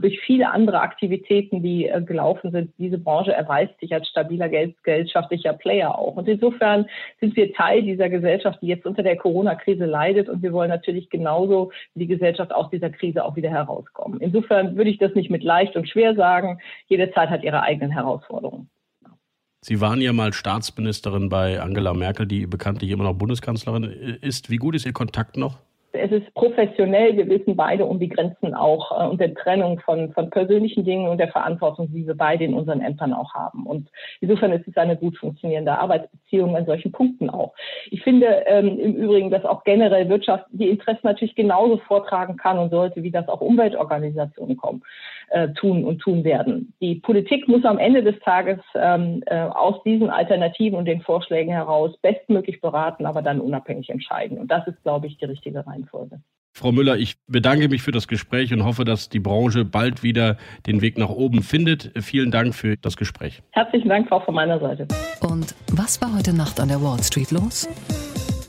durch 0.00 0.20
viele 0.20 0.50
andere 0.50 0.80
Aktivitäten, 0.80 1.62
die 1.62 1.88
äh, 1.88 2.02
gelaufen 2.02 2.50
sind. 2.50 2.72
Diese 2.78 2.98
Branche 2.98 3.32
erweist 3.32 3.78
sich 3.80 3.94
als 3.94 4.06
stabiler 4.08 4.48
gesellschaftlicher 4.48 5.54
Player 5.54 5.98
auch. 5.98 6.16
Und 6.16 6.28
insofern 6.28 6.86
sind 7.20 7.34
wir 7.34 7.52
Teil 7.54 7.82
dieser 7.82 8.10
Gesellschaft, 8.10 8.58
die 8.60 8.66
jetzt 8.66 8.84
unter 8.84 9.02
der 9.02 9.16
Corona-Krise 9.16 9.86
leidet. 9.86 10.28
Und 10.28 10.42
wir 10.42 10.52
wollen 10.52 10.68
natürlich 10.68 11.08
genauso 11.08 11.72
wie 11.94 12.00
die 12.00 12.06
Gesellschaft 12.14 12.52
aus 12.52 12.68
dieser 12.70 12.90
Krise 12.90 13.24
auch 13.24 13.36
wieder 13.36 13.50
herauskommen. 13.50 14.20
Insofern 14.20 14.76
würde 14.76 14.90
ich 14.90 14.98
das 14.98 15.14
nicht 15.14 15.30
mit 15.30 15.42
leicht 15.42 15.76
und 15.76 15.88
schwer 15.88 16.14
sagen. 16.14 16.58
Jede 16.88 17.10
Zeit 17.12 17.30
hat 17.30 17.42
ihre 17.42 17.62
eigenen 17.62 17.90
Herausforderungen. 17.90 18.68
Sie 19.62 19.80
waren 19.80 20.02
ja 20.02 20.12
mal 20.12 20.34
Staatsministerin 20.34 21.30
bei 21.30 21.58
Angela 21.58 21.94
Merkel, 21.94 22.26
die 22.26 22.46
bekanntlich 22.46 22.90
immer 22.90 23.04
noch 23.04 23.14
Bundeskanzlerin 23.14 23.84
ist. 24.20 24.50
Wie 24.50 24.58
gut 24.58 24.74
ist 24.74 24.84
Ihr 24.84 24.92
Kontakt 24.92 25.38
noch? 25.38 25.58
Es 25.94 26.10
ist 26.10 26.34
professionell. 26.34 27.16
Wir 27.16 27.28
wissen 27.28 27.56
beide 27.56 27.84
um 27.84 27.98
die 27.98 28.08
Grenzen 28.08 28.54
auch 28.54 28.90
äh, 28.92 29.08
und 29.08 29.20
der 29.20 29.34
Trennung 29.34 29.80
von, 29.80 30.12
von 30.12 30.30
persönlichen 30.30 30.84
Dingen 30.84 31.08
und 31.08 31.18
der 31.18 31.28
Verantwortung, 31.28 31.90
die 31.92 32.06
wir 32.06 32.16
beide 32.16 32.44
in 32.44 32.54
unseren 32.54 32.80
Ämtern 32.80 33.12
auch 33.12 33.32
haben. 33.34 33.66
Und 33.66 33.88
insofern 34.20 34.52
ist 34.52 34.66
es 34.66 34.76
eine 34.76 34.96
gut 34.96 35.16
funktionierende 35.16 35.78
Arbeitsbeziehung 35.78 36.56
an 36.56 36.66
solchen 36.66 36.92
Punkten 36.92 37.30
auch. 37.30 37.54
Ich 37.90 38.02
finde 38.02 38.26
ähm, 38.46 38.78
im 38.78 38.94
Übrigen, 38.94 39.30
dass 39.30 39.44
auch 39.44 39.64
generell 39.64 40.08
Wirtschaft 40.08 40.46
die 40.50 40.68
Interessen 40.68 41.06
natürlich 41.06 41.34
genauso 41.34 41.78
vortragen 41.78 42.36
kann 42.36 42.58
und 42.58 42.70
sollte, 42.70 43.02
wie 43.02 43.10
das 43.10 43.28
auch 43.28 43.40
Umweltorganisationen 43.40 44.56
kommen, 44.56 44.82
äh, 45.30 45.48
tun 45.50 45.84
und 45.84 46.00
tun 46.00 46.24
werden. 46.24 46.74
Die 46.80 46.96
Politik 46.96 47.48
muss 47.48 47.64
am 47.64 47.78
Ende 47.78 48.02
des 48.02 48.18
Tages 48.20 48.58
ähm, 48.74 49.22
äh, 49.26 49.42
aus 49.42 49.82
diesen 49.84 50.10
Alternativen 50.10 50.78
und 50.78 50.86
den 50.86 51.02
Vorschlägen 51.02 51.52
heraus 51.52 51.96
bestmöglich 52.02 52.60
beraten, 52.60 53.06
aber 53.06 53.22
dann 53.22 53.40
unabhängig 53.40 53.90
entscheiden. 53.90 54.38
Und 54.38 54.50
das 54.50 54.66
ist, 54.66 54.82
glaube 54.82 55.06
ich, 55.06 55.18
die 55.18 55.26
richtige 55.26 55.66
Reihenfolge. 55.66 55.83
Reihenfolge. 55.84 56.22
Frau 56.56 56.70
Müller, 56.70 56.96
ich 56.96 57.16
bedanke 57.26 57.68
mich 57.68 57.82
für 57.82 57.90
das 57.90 58.06
Gespräch 58.06 58.52
und 58.52 58.64
hoffe, 58.64 58.84
dass 58.84 59.08
die 59.08 59.18
Branche 59.18 59.64
bald 59.64 60.04
wieder 60.04 60.36
den 60.66 60.82
Weg 60.82 60.98
nach 60.98 61.08
oben 61.08 61.42
findet. 61.42 61.90
Vielen 62.00 62.30
Dank 62.30 62.54
für 62.54 62.76
das 62.76 62.96
Gespräch. 62.96 63.42
Herzlichen 63.50 63.88
Dank 63.88 64.12
auch 64.12 64.24
von 64.24 64.34
meiner 64.34 64.60
Seite. 64.60 64.86
Und 65.20 65.54
was 65.72 66.00
war 66.00 66.16
heute 66.16 66.32
Nacht 66.32 66.60
an 66.60 66.68
der 66.68 66.80
Wall 66.80 67.02
Street 67.02 67.32
los? 67.32 67.68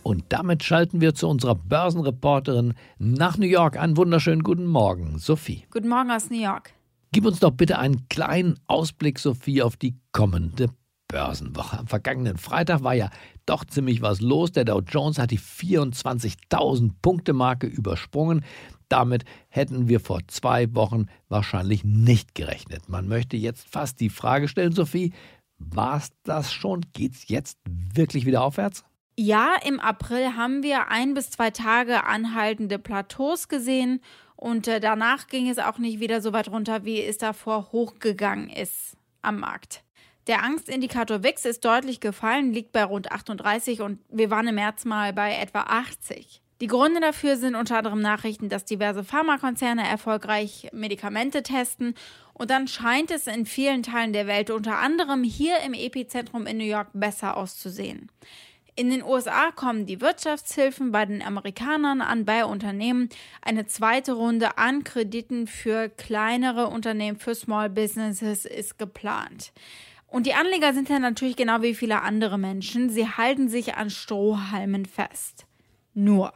Und 0.04 0.26
damit 0.30 0.64
schalten 0.64 1.02
wir 1.02 1.16
zu 1.16 1.28
unserer 1.28 1.56
Börsenreporterin 1.56 2.76
nach 3.00 3.40
New 3.40 3.48
York. 3.48 3.80
Einen 3.80 3.98
wunderschönen 3.98 4.44
guten 4.44 4.68
Morgen, 4.68 5.18
Sophie. 5.18 5.64
Guten 5.72 5.90
Morgen 5.90 6.12
aus 6.12 6.30
New 6.30 6.40
York. 6.40 6.74
Gib 7.12 7.26
uns 7.26 7.40
doch 7.40 7.52
bitte 7.52 7.80
einen 7.80 8.08
kleinen 8.08 8.60
Ausblick, 8.68 9.18
Sophie, 9.18 9.64
auf 9.64 9.78
die 9.78 9.96
kommende 10.12 10.70
Börsenwoche. 11.08 11.80
Am 11.80 11.88
vergangenen 11.88 12.38
Freitag 12.38 12.84
war 12.84 12.94
ja 12.94 13.10
doch 13.46 13.66
ziemlich 13.66 14.02
was 14.02 14.22
los. 14.22 14.52
Der 14.52 14.66
Dow 14.66 14.82
Jones 14.82 15.20
hat 15.20 15.32
die 15.32 15.40
24.000 15.40 16.92
Punkte 17.02 17.34
Marke 17.34 17.68
übersprungen. 17.68 18.44
Damit 18.90 19.26
hätten 19.50 19.88
wir 19.88 20.00
vor 20.00 20.22
zwei 20.28 20.74
Wochen 20.76 21.08
wahrscheinlich 21.30 21.84
nicht 21.84 22.36
gerechnet. 22.36 22.90
Man 22.90 23.08
möchte 23.08 23.38
jetzt 23.38 23.68
fast 23.68 24.00
die 24.00 24.10
Frage 24.10 24.48
stellen, 24.48 24.74
Sophie, 24.74 25.14
war 25.58 25.98
es 25.98 26.10
das 26.24 26.52
schon? 26.54 26.82
Geht 26.94 27.14
es 27.14 27.28
jetzt 27.28 27.58
wirklich 27.66 28.26
wieder 28.26 28.44
aufwärts? 28.44 28.84
Ja, 29.18 29.56
im 29.66 29.80
April 29.80 30.36
haben 30.36 30.62
wir 30.62 30.90
ein 30.90 31.14
bis 31.14 31.32
zwei 31.32 31.50
Tage 31.50 32.04
anhaltende 32.04 32.78
Plateaus 32.78 33.48
gesehen 33.48 34.02
und 34.36 34.68
äh, 34.68 34.82
danach 34.82 35.28
ging 35.28 35.48
es 35.50 35.58
auch 35.58 35.78
nicht 35.78 36.02
wieder 36.02 36.22
so 36.22 36.34
weit 36.34 36.50
runter, 36.50 36.84
wie 36.84 37.02
es 37.02 37.18
davor 37.18 37.72
hochgegangen 37.72 38.50
ist 38.50 38.98
am 39.22 39.40
Markt. 39.40 39.85
Der 40.28 40.44
Angstindikator 40.44 41.22
WIX 41.22 41.46
ist 41.46 41.66
deutlich 41.66 42.00
gefallen, 42.00 42.52
liegt 42.52 42.72
bei 42.72 42.84
rund 42.84 43.12
38 43.12 43.82
und 43.82 44.00
wir 44.10 44.32
waren 44.32 44.48
im 44.48 44.56
März 44.56 44.84
mal 44.84 45.14
bei 45.14 45.36
etwa 45.36 45.62
80. 45.62 46.42
Die 46.62 46.68
Gründe 46.68 47.00
dafür 47.00 47.38
sind 47.38 47.54
unter 47.54 47.78
anderem 47.78 48.02
Nachrichten, 48.02 48.50
dass 48.50 48.66
diverse 48.66 49.04
Pharmakonzerne 49.04 49.88
erfolgreich 49.88 50.70
Medikamente 50.74 51.44
testen 51.44 51.94
und 52.34 52.50
dann 52.50 52.68
scheint 52.68 53.12
es 53.12 53.28
in 53.28 53.46
vielen 53.46 53.84
Teilen 53.84 54.14
der 54.14 54.26
Welt, 54.26 54.50
unter 54.50 54.80
anderem 54.80 55.24
hier 55.24 55.60
im 55.60 55.74
Epizentrum 55.74 56.48
in 56.48 56.58
New 56.58 56.64
York, 56.64 56.88
besser 56.94 57.38
auszusehen. 57.38 58.10
In 58.78 58.90
den 58.90 59.04
USA 59.04 59.52
kommen 59.52 59.86
die 59.86 60.02
Wirtschaftshilfen 60.02 60.92
bei 60.92 61.06
den 61.06 61.22
Amerikanern 61.22 62.02
an, 62.02 62.26
bei 62.26 62.44
Unternehmen. 62.44 63.10
Eine 63.42 63.68
zweite 63.68 64.14
Runde 64.14 64.58
an 64.58 64.84
Krediten 64.84 65.48
für 65.48 65.88
kleinere 65.88 66.68
Unternehmen, 66.68 67.18
für 67.18 67.36
Small 67.36 67.70
Businesses 67.70 68.44
ist 68.44 68.78
geplant. 68.78 69.54
Und 70.16 70.26
die 70.26 70.34
Anleger 70.34 70.74
sind 70.74 70.88
ja 70.88 70.98
natürlich 70.98 71.36
genau 71.36 71.62
wie 71.62 71.76
viele 71.76 72.02
andere 72.02 72.38
Menschen. 72.38 72.90
Sie 72.90 73.06
halten 73.06 73.50
sich 73.50 73.76
an 73.76 73.90
Strohhalmen 73.90 74.86
fest. 74.86 75.46
Nur. 75.94 76.32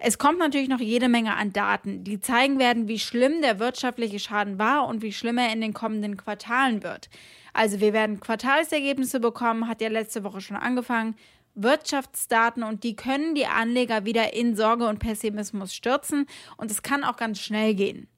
Es 0.00 0.18
kommt 0.18 0.40
natürlich 0.40 0.68
noch 0.68 0.80
jede 0.80 1.08
Menge 1.08 1.36
an 1.36 1.52
Daten, 1.52 2.02
die 2.02 2.20
zeigen 2.20 2.58
werden, 2.58 2.88
wie 2.88 2.98
schlimm 2.98 3.40
der 3.40 3.60
wirtschaftliche 3.60 4.18
Schaden 4.18 4.58
war 4.58 4.88
und 4.88 5.00
wie 5.00 5.12
schlimm 5.12 5.38
er 5.38 5.52
in 5.52 5.60
den 5.60 5.72
kommenden 5.72 6.16
Quartalen 6.16 6.82
wird. 6.82 7.08
Also 7.52 7.78
wir 7.78 7.92
werden 7.92 8.18
Quartalsergebnisse 8.18 9.20
bekommen, 9.20 9.68
hat 9.68 9.80
ja 9.80 9.90
letzte 9.90 10.24
Woche 10.24 10.40
schon 10.40 10.56
angefangen. 10.56 11.14
Wirtschaftsdaten 11.54 12.64
und 12.64 12.82
die 12.82 12.96
können 12.96 13.36
die 13.36 13.46
Anleger 13.46 14.04
wieder 14.04 14.34
in 14.34 14.56
Sorge 14.56 14.88
und 14.88 14.98
Pessimismus 14.98 15.72
stürzen 15.72 16.26
und 16.56 16.68
es 16.72 16.82
kann 16.82 17.04
auch 17.04 17.16
ganz 17.16 17.38
schnell 17.38 17.76
gehen. 17.76 18.08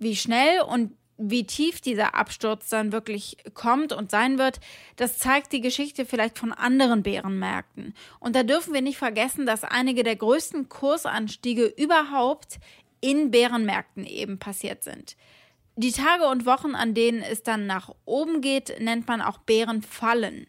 Wie 0.00 0.16
schnell 0.16 0.62
und 0.62 0.96
wie 1.18 1.44
tief 1.44 1.80
dieser 1.80 2.14
Absturz 2.14 2.68
dann 2.68 2.92
wirklich 2.92 3.38
kommt 3.54 3.92
und 3.92 4.10
sein 4.10 4.38
wird, 4.38 4.60
das 4.96 5.18
zeigt 5.18 5.52
die 5.52 5.60
Geschichte 5.60 6.04
vielleicht 6.04 6.38
von 6.38 6.52
anderen 6.52 7.02
Bärenmärkten. 7.02 7.94
Und 8.20 8.36
da 8.36 8.42
dürfen 8.42 8.74
wir 8.74 8.82
nicht 8.82 8.98
vergessen, 8.98 9.46
dass 9.46 9.64
einige 9.64 10.02
der 10.02 10.16
größten 10.16 10.68
Kursanstiege 10.68 11.64
überhaupt 11.64 12.58
in 13.00 13.30
Bärenmärkten 13.30 14.04
eben 14.04 14.38
passiert 14.38 14.82
sind. 14.82 15.16
Die 15.76 15.92
Tage 15.92 16.26
und 16.26 16.46
Wochen, 16.46 16.74
an 16.74 16.94
denen 16.94 17.22
es 17.22 17.42
dann 17.42 17.66
nach 17.66 17.94
oben 18.06 18.40
geht, 18.40 18.80
nennt 18.80 19.06
man 19.08 19.20
auch 19.20 19.38
Bärenfallen. 19.38 20.46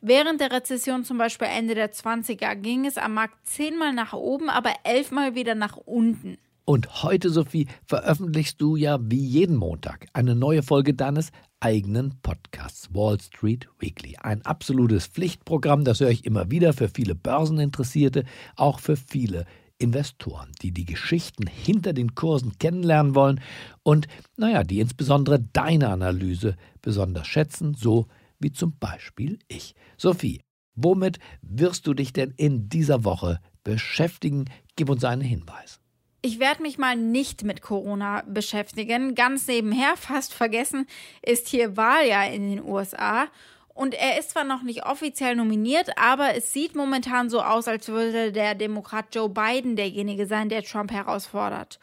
Während 0.00 0.40
der 0.40 0.52
Rezession 0.52 1.04
zum 1.04 1.18
Beispiel 1.18 1.48
Ende 1.48 1.74
der 1.74 1.92
20er 1.92 2.54
ging 2.54 2.86
es 2.86 2.96
am 2.96 3.12
Markt 3.12 3.46
zehnmal 3.46 3.92
nach 3.92 4.14
oben, 4.14 4.48
aber 4.48 4.72
elfmal 4.84 5.34
wieder 5.34 5.54
nach 5.54 5.76
unten. 5.76 6.38
Und 6.70 7.02
heute, 7.02 7.30
Sophie, 7.30 7.66
veröffentlichst 7.84 8.60
du 8.60 8.76
ja 8.76 9.00
wie 9.02 9.18
jeden 9.18 9.56
Montag 9.56 10.06
eine 10.12 10.36
neue 10.36 10.62
Folge 10.62 10.94
deines 10.94 11.32
eigenen 11.58 12.20
Podcasts 12.22 12.94
Wall 12.94 13.20
Street 13.20 13.68
Weekly. 13.80 14.16
Ein 14.20 14.42
absolutes 14.42 15.08
Pflichtprogramm, 15.08 15.82
das 15.82 15.98
höre 15.98 16.10
ich 16.10 16.24
immer 16.24 16.52
wieder 16.52 16.72
für 16.72 16.88
viele 16.88 17.16
Börseninteressierte, 17.16 18.22
auch 18.54 18.78
für 18.78 18.94
viele 18.94 19.46
Investoren, 19.78 20.52
die 20.62 20.70
die 20.70 20.84
Geschichten 20.84 21.48
hinter 21.48 21.92
den 21.92 22.14
Kursen 22.14 22.56
kennenlernen 22.58 23.16
wollen 23.16 23.40
und, 23.82 24.06
naja, 24.36 24.62
die 24.62 24.78
insbesondere 24.78 25.40
deine 25.40 25.88
Analyse 25.88 26.54
besonders 26.82 27.26
schätzen, 27.26 27.74
so 27.74 28.06
wie 28.38 28.52
zum 28.52 28.78
Beispiel 28.78 29.40
ich. 29.48 29.74
Sophie, 29.96 30.40
womit 30.76 31.18
wirst 31.42 31.88
du 31.88 31.94
dich 31.94 32.12
denn 32.12 32.32
in 32.36 32.68
dieser 32.68 33.02
Woche 33.02 33.40
beschäftigen? 33.64 34.44
Gib 34.76 34.88
uns 34.88 35.02
einen 35.02 35.22
Hinweis. 35.22 35.79
Ich 36.22 36.38
werde 36.38 36.62
mich 36.62 36.76
mal 36.76 36.96
nicht 36.96 37.44
mit 37.44 37.62
Corona 37.62 38.22
beschäftigen. 38.26 39.14
Ganz 39.14 39.46
nebenher, 39.46 39.96
fast 39.96 40.34
vergessen, 40.34 40.86
ist 41.22 41.48
hier 41.48 41.78
Wahljahr 41.78 42.30
in 42.30 42.50
den 42.50 42.62
USA. 42.62 43.28
Und 43.72 43.94
er 43.94 44.18
ist 44.18 44.32
zwar 44.32 44.44
noch 44.44 44.62
nicht 44.62 44.84
offiziell 44.84 45.34
nominiert, 45.34 45.96
aber 45.96 46.34
es 46.34 46.52
sieht 46.52 46.74
momentan 46.74 47.30
so 47.30 47.40
aus, 47.40 47.68
als 47.68 47.88
würde 47.88 48.32
der 48.32 48.54
Demokrat 48.54 49.14
Joe 49.14 49.30
Biden 49.30 49.76
derjenige 49.76 50.26
sein, 50.26 50.50
der 50.50 50.62
Trump 50.62 50.92
herausfordert. 50.92 51.78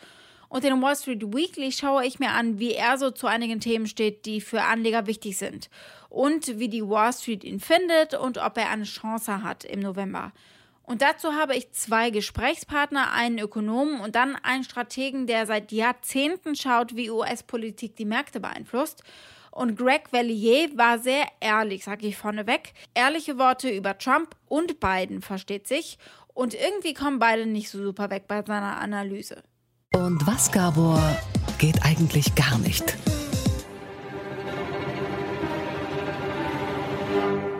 Und 0.49 0.63
in 0.63 0.81
Wall 0.83 0.95
Street 0.95 1.33
Weekly 1.33 1.71
schaue 1.71 2.05
ich 2.05 2.19
mir 2.19 2.31
an, 2.31 2.59
wie 2.59 2.73
er 2.73 2.99
so 2.99 3.09
zu 3.09 3.25
einigen 3.25 3.59
Themen 3.59 3.87
steht, 3.87 4.27
die 4.27 4.39
für 4.39 4.61
Anleger 4.61 5.07
wichtig 5.07 5.37
sind. 5.37 5.71
Und 6.09 6.59
wie 6.59 6.69
die 6.69 6.87
Wall 6.87 7.11
Street 7.11 7.43
ihn 7.43 7.59
findet 7.59 8.13
und 8.13 8.37
ob 8.37 8.57
er 8.57 8.69
eine 8.69 8.83
Chance 8.83 9.41
hat 9.41 9.65
im 9.65 9.79
November. 9.79 10.31
Und 10.87 11.01
dazu 11.01 11.33
habe 11.33 11.53
ich 11.53 11.73
zwei 11.73 12.11
Gesprächspartner, 12.11 13.11
einen 13.11 13.39
Ökonomen 13.39 13.99
und 13.99 14.15
dann 14.15 14.37
einen 14.37 14.63
Strategen, 14.63 15.27
der 15.27 15.45
seit 15.45 15.73
Jahrzehnten 15.73 16.55
schaut, 16.55 16.95
wie 16.95 17.11
US-Politik 17.11 17.97
die 17.97 18.05
Märkte 18.05 18.39
beeinflusst. 18.39 19.03
Und 19.51 19.77
Greg 19.77 20.13
Vallier 20.13 20.69
war 20.77 20.97
sehr 20.97 21.25
ehrlich, 21.41 21.83
sage 21.83 22.07
ich 22.07 22.15
vorneweg. 22.15 22.73
Ehrliche 22.93 23.37
Worte 23.37 23.69
über 23.69 23.97
Trump 23.97 24.37
und 24.47 24.79
Biden, 24.79 25.21
versteht 25.21 25.67
sich. 25.67 25.97
Und 26.33 26.53
irgendwie 26.53 26.93
kommen 26.93 27.19
beide 27.19 27.45
nicht 27.45 27.69
so 27.69 27.83
super 27.83 28.09
weg 28.09 28.23
bei 28.29 28.41
seiner 28.45 28.79
Analyse. 28.79 29.43
Und 29.93 30.25
was, 30.25 30.49
Gabor, 30.53 31.01
geht 31.57 31.83
eigentlich 31.83 32.33
gar 32.35 32.57
nicht? 32.59 32.95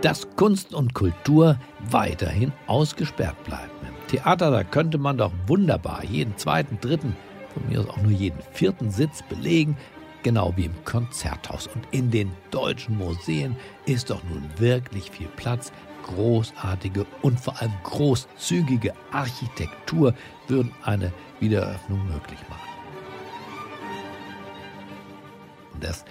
Dass 0.02 0.30
Kunst 0.38 0.74
und 0.74 0.94
Kultur 0.94 1.60
weiterhin 1.91 2.52
ausgesperrt 2.67 3.41
bleiben. 3.43 3.71
Im 3.82 4.08
Theater, 4.08 4.52
da 4.52 4.63
könnte 4.63 4.97
man 4.97 5.17
doch 5.17 5.32
wunderbar 5.47 6.04
jeden 6.04 6.38
zweiten, 6.38 6.80
dritten, 6.80 7.15
von 7.54 7.67
mir 7.69 7.80
aus 7.80 7.89
auch 7.89 7.97
nur 7.97 8.12
jeden 8.12 8.39
vierten 8.54 8.91
Sitz 8.91 9.21
belegen, 9.23 9.78
genau 10.23 10.54
wie 10.56 10.65
im 10.65 10.86
Konzerthaus. 10.86 11.67
Und 11.67 11.88
in 11.91 12.12
den 12.12 12.32
deutschen 12.52 12.97
Museen 12.97 13.56
ist 13.86 14.10
doch 14.10 14.23
nun 14.23 14.43
wirklich 14.58 15.12
viel 15.12 15.28
Platz. 15.36 15.71
Großartige 16.04 17.06
und 17.21 17.39
vor 17.39 17.60
allem 17.62 17.73
großzügige 17.84 18.93
Architektur 19.12 20.13
würden 20.47 20.71
eine 20.84 21.12
Wiedereröffnung 21.41 22.06
möglich 22.08 22.39
machen. 22.50 22.69
Das 25.82 26.06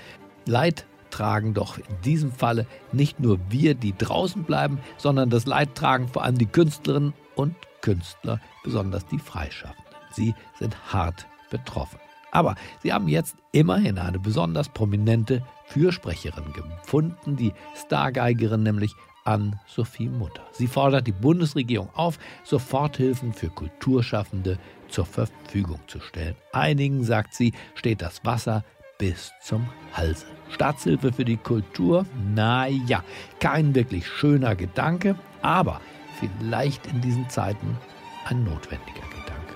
Leid 0.44 0.86
tragen 1.16 1.54
doch 1.54 1.78
in 1.78 2.00
diesem 2.04 2.30
Falle 2.30 2.66
nicht 2.92 3.20
nur 3.20 3.38
wir, 3.48 3.74
die 3.74 3.96
draußen 3.96 4.44
bleiben, 4.44 4.78
sondern 4.98 5.30
das 5.30 5.46
Leid 5.46 5.74
tragen 5.74 6.08
vor 6.08 6.24
allem 6.24 6.36
die 6.36 6.46
Künstlerinnen 6.46 7.14
und 7.34 7.54
Künstler, 7.80 8.38
besonders 8.62 9.06
die 9.06 9.18
Freischaffenden. 9.18 9.84
Sie 10.12 10.34
sind 10.58 10.76
hart 10.92 11.26
betroffen. 11.50 11.98
Aber 12.32 12.54
sie 12.82 12.92
haben 12.92 13.08
jetzt 13.08 13.36
immerhin 13.52 13.98
eine 13.98 14.18
besonders 14.18 14.68
prominente 14.68 15.42
Fürsprecherin 15.66 16.52
gefunden, 16.52 17.36
die 17.36 17.54
Stargeigerin 17.74 18.62
nämlich 18.62 18.94
Ann-Sophie 19.24 20.08
Mutter. 20.08 20.42
Sie 20.52 20.66
fordert 20.66 21.06
die 21.06 21.12
Bundesregierung 21.12 21.88
auf, 21.94 22.18
Soforthilfen 22.44 23.32
für 23.32 23.48
Kulturschaffende 23.48 24.58
zur 24.88 25.06
Verfügung 25.06 25.80
zu 25.86 26.00
stellen. 26.00 26.36
Einigen, 26.52 27.04
sagt 27.04 27.32
sie, 27.32 27.52
steht 27.74 28.02
das 28.02 28.24
Wasser 28.24 28.64
bis 28.98 29.32
zum 29.42 29.66
Halse. 29.92 30.26
Staatshilfe 30.50 31.12
für 31.12 31.24
die 31.24 31.36
Kultur? 31.36 32.06
Naja, 32.34 33.02
kein 33.40 33.74
wirklich 33.74 34.06
schöner 34.06 34.54
Gedanke, 34.54 35.16
aber 35.42 35.80
vielleicht 36.18 36.86
in 36.86 37.00
diesen 37.00 37.28
Zeiten 37.28 37.76
ein 38.24 38.44
notwendiger 38.44 39.00
Gedanke. 39.00 39.54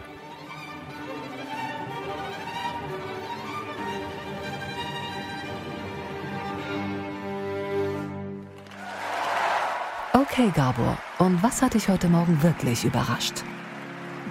Okay, 10.13 10.53
Gabor, 10.55 10.99
und 11.19 11.43
was 11.43 11.63
hat 11.63 11.75
dich 11.75 11.89
heute 11.89 12.09
Morgen 12.09 12.43
wirklich 12.43 12.85
überrascht? 12.85 13.43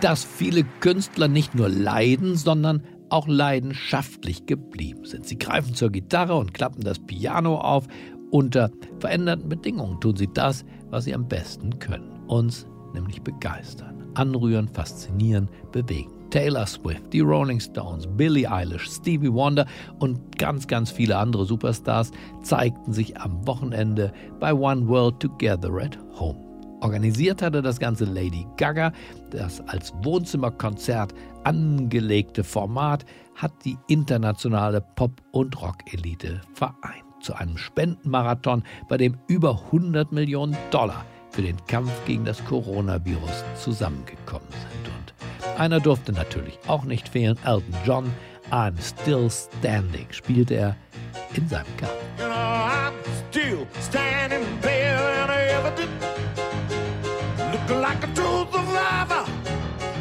Dass 0.01 0.23
viele 0.23 0.63
Künstler 0.79 1.27
nicht 1.27 1.55
nur 1.55 1.67
leiden, 1.67 2.37
sondern 2.37 2.83
auch 3.09 3.27
leidenschaftlich 3.27 4.45
geblieben 4.45 5.05
sind. 5.05 5.25
Sie 5.25 5.37
greifen 5.37 5.75
zur 5.75 5.91
Gitarre 5.91 6.35
und 6.35 6.53
klappen 6.53 6.83
das 6.83 6.99
Piano 6.99 7.59
auf. 7.59 7.87
Unter 8.31 8.71
veränderten 8.99 9.49
Bedingungen 9.49 9.99
tun 9.99 10.15
sie 10.15 10.31
das, 10.31 10.65
was 10.89 11.05
sie 11.05 11.15
am 11.15 11.27
besten 11.27 11.79
können. 11.79 12.19
Uns 12.27 12.67
nämlich 12.93 13.21
begeistern, 13.21 14.03
anrühren, 14.13 14.67
faszinieren, 14.67 15.49
bewegen. 15.71 16.11
Taylor 16.29 16.67
Swift, 16.67 17.11
die 17.11 17.21
Rolling 17.21 17.59
Stones, 17.59 18.07
Billie 18.07 18.49
Eilish, 18.51 18.87
Stevie 18.87 19.33
Wonder 19.33 19.65
und 19.97 20.37
ganz, 20.37 20.67
ganz 20.67 20.91
viele 20.91 21.17
andere 21.17 21.45
Superstars 21.45 22.11
zeigten 22.43 22.93
sich 22.93 23.19
am 23.19 23.47
Wochenende 23.47 24.13
bei 24.39 24.53
One 24.53 24.87
World 24.87 25.19
Together 25.19 25.71
at 25.81 25.97
Home. 26.19 26.48
Organisiert 26.81 27.41
hatte 27.41 27.61
das 27.61 27.79
Ganze 27.79 28.05
Lady 28.05 28.47
Gaga. 28.57 28.93
Das 29.31 29.61
als 29.67 29.93
Wohnzimmerkonzert 30.01 31.13
angelegte 31.43 32.43
Format 32.43 33.05
hat 33.35 33.51
die 33.65 33.77
internationale 33.87 34.81
Pop- 34.81 35.21
und 35.31 35.61
Rock-Elite 35.61 36.41
vereint. 36.53 37.03
Zu 37.21 37.33
einem 37.33 37.57
Spendenmarathon, 37.57 38.63
bei 38.87 38.97
dem 38.97 39.17
über 39.27 39.61
100 39.65 40.11
Millionen 40.11 40.55
Dollar 40.71 41.05
für 41.31 41.41
den 41.41 41.57
Kampf 41.67 41.91
gegen 42.05 42.25
das 42.25 42.43
Coronavirus 42.45 43.43
zusammengekommen 43.55 44.47
sind. 44.49 44.87
Und 44.87 45.59
einer 45.59 45.79
durfte 45.79 46.13
natürlich 46.13 46.57
auch 46.67 46.85
nicht 46.85 47.09
fehlen. 47.09 47.37
Elton 47.45 47.75
John, 47.85 48.11
I'm 48.51 48.75
Still 48.81 49.29
Standing, 49.29 50.07
spielte 50.11 50.55
er 50.55 50.75
in 51.35 51.47
seinem 51.47 51.65
Garten. 51.77 52.05
You 52.17 52.27
know, 52.27 52.49
like 57.75 58.03
a 58.03 58.07
true 58.13 58.45
survivor, 58.51 59.25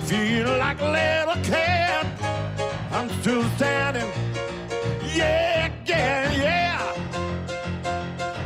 feeling 0.06 0.58
like 0.58 0.80
a 0.80 0.90
little 0.90 1.42
cat. 1.42 2.06
I'm 2.90 3.08
still 3.20 3.44
standing, 3.56 4.10
yeah, 5.14 5.70
yeah, 5.84 6.32
yeah. 6.32 6.92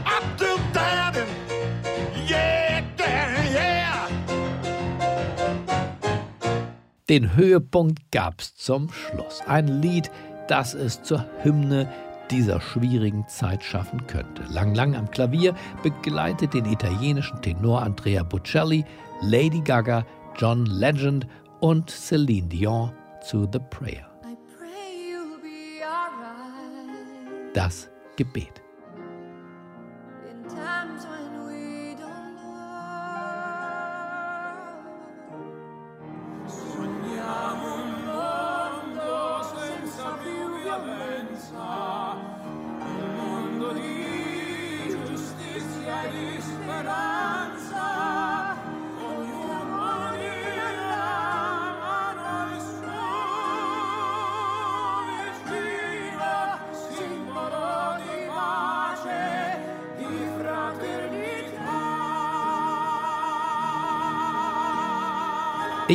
I'm 0.04 0.36
still 0.36 0.58
standing, 0.70 1.28
yeah, 2.26 2.82
yeah, 2.98 3.52
yeah. 3.52 4.08
Den 7.08 7.36
Höhepunkt 7.36 8.10
gab's 8.10 8.56
zum 8.56 8.90
Schluss. 8.92 9.40
Ein 9.46 9.68
Lied, 9.68 10.10
das 10.48 10.74
es 10.74 11.02
zur 11.02 11.24
Hymne 11.42 11.86
dieser 12.30 12.60
schwierigen 12.60 13.26
Zeit 13.28 13.62
schaffen 13.62 14.06
könnte. 14.06 14.42
Lang 14.50 14.74
Lang 14.74 14.94
am 14.96 15.10
Klavier 15.10 15.54
begleitet 15.82 16.54
den 16.54 16.66
italienischen 16.66 17.40
Tenor 17.42 17.82
Andrea 17.82 18.22
Bocelli, 18.22 18.84
Lady 19.22 19.60
Gaga, 19.60 20.04
John 20.36 20.66
Legend 20.66 21.26
und 21.60 21.90
Celine 21.90 22.48
Dion 22.48 22.92
zu 23.22 23.48
The 23.52 23.58
Prayer. 23.70 24.08
Das 27.54 27.90
Gebet. 28.16 28.61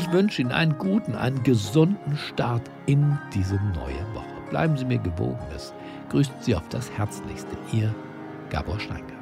Ich 0.07 0.13
wünsche 0.13 0.41
Ihnen 0.41 0.53
einen 0.53 0.77
guten, 0.77 1.15
einen 1.15 1.43
gesunden 1.43 2.15
Start 2.15 2.61
in 2.85 3.19
diese 3.33 3.55
neue 3.55 4.15
Woche. 4.15 4.49
Bleiben 4.49 4.77
Sie 4.77 4.85
mir 4.85 4.99
gewogen. 4.99 5.45
Es 5.53 5.73
grüßt 6.09 6.31
Sie 6.39 6.55
auf 6.55 6.67
das 6.69 6.89
Herzlichste. 6.91 7.57
Ihr 7.73 7.93
Gabor 8.49 8.79
Steingart. 8.79 9.16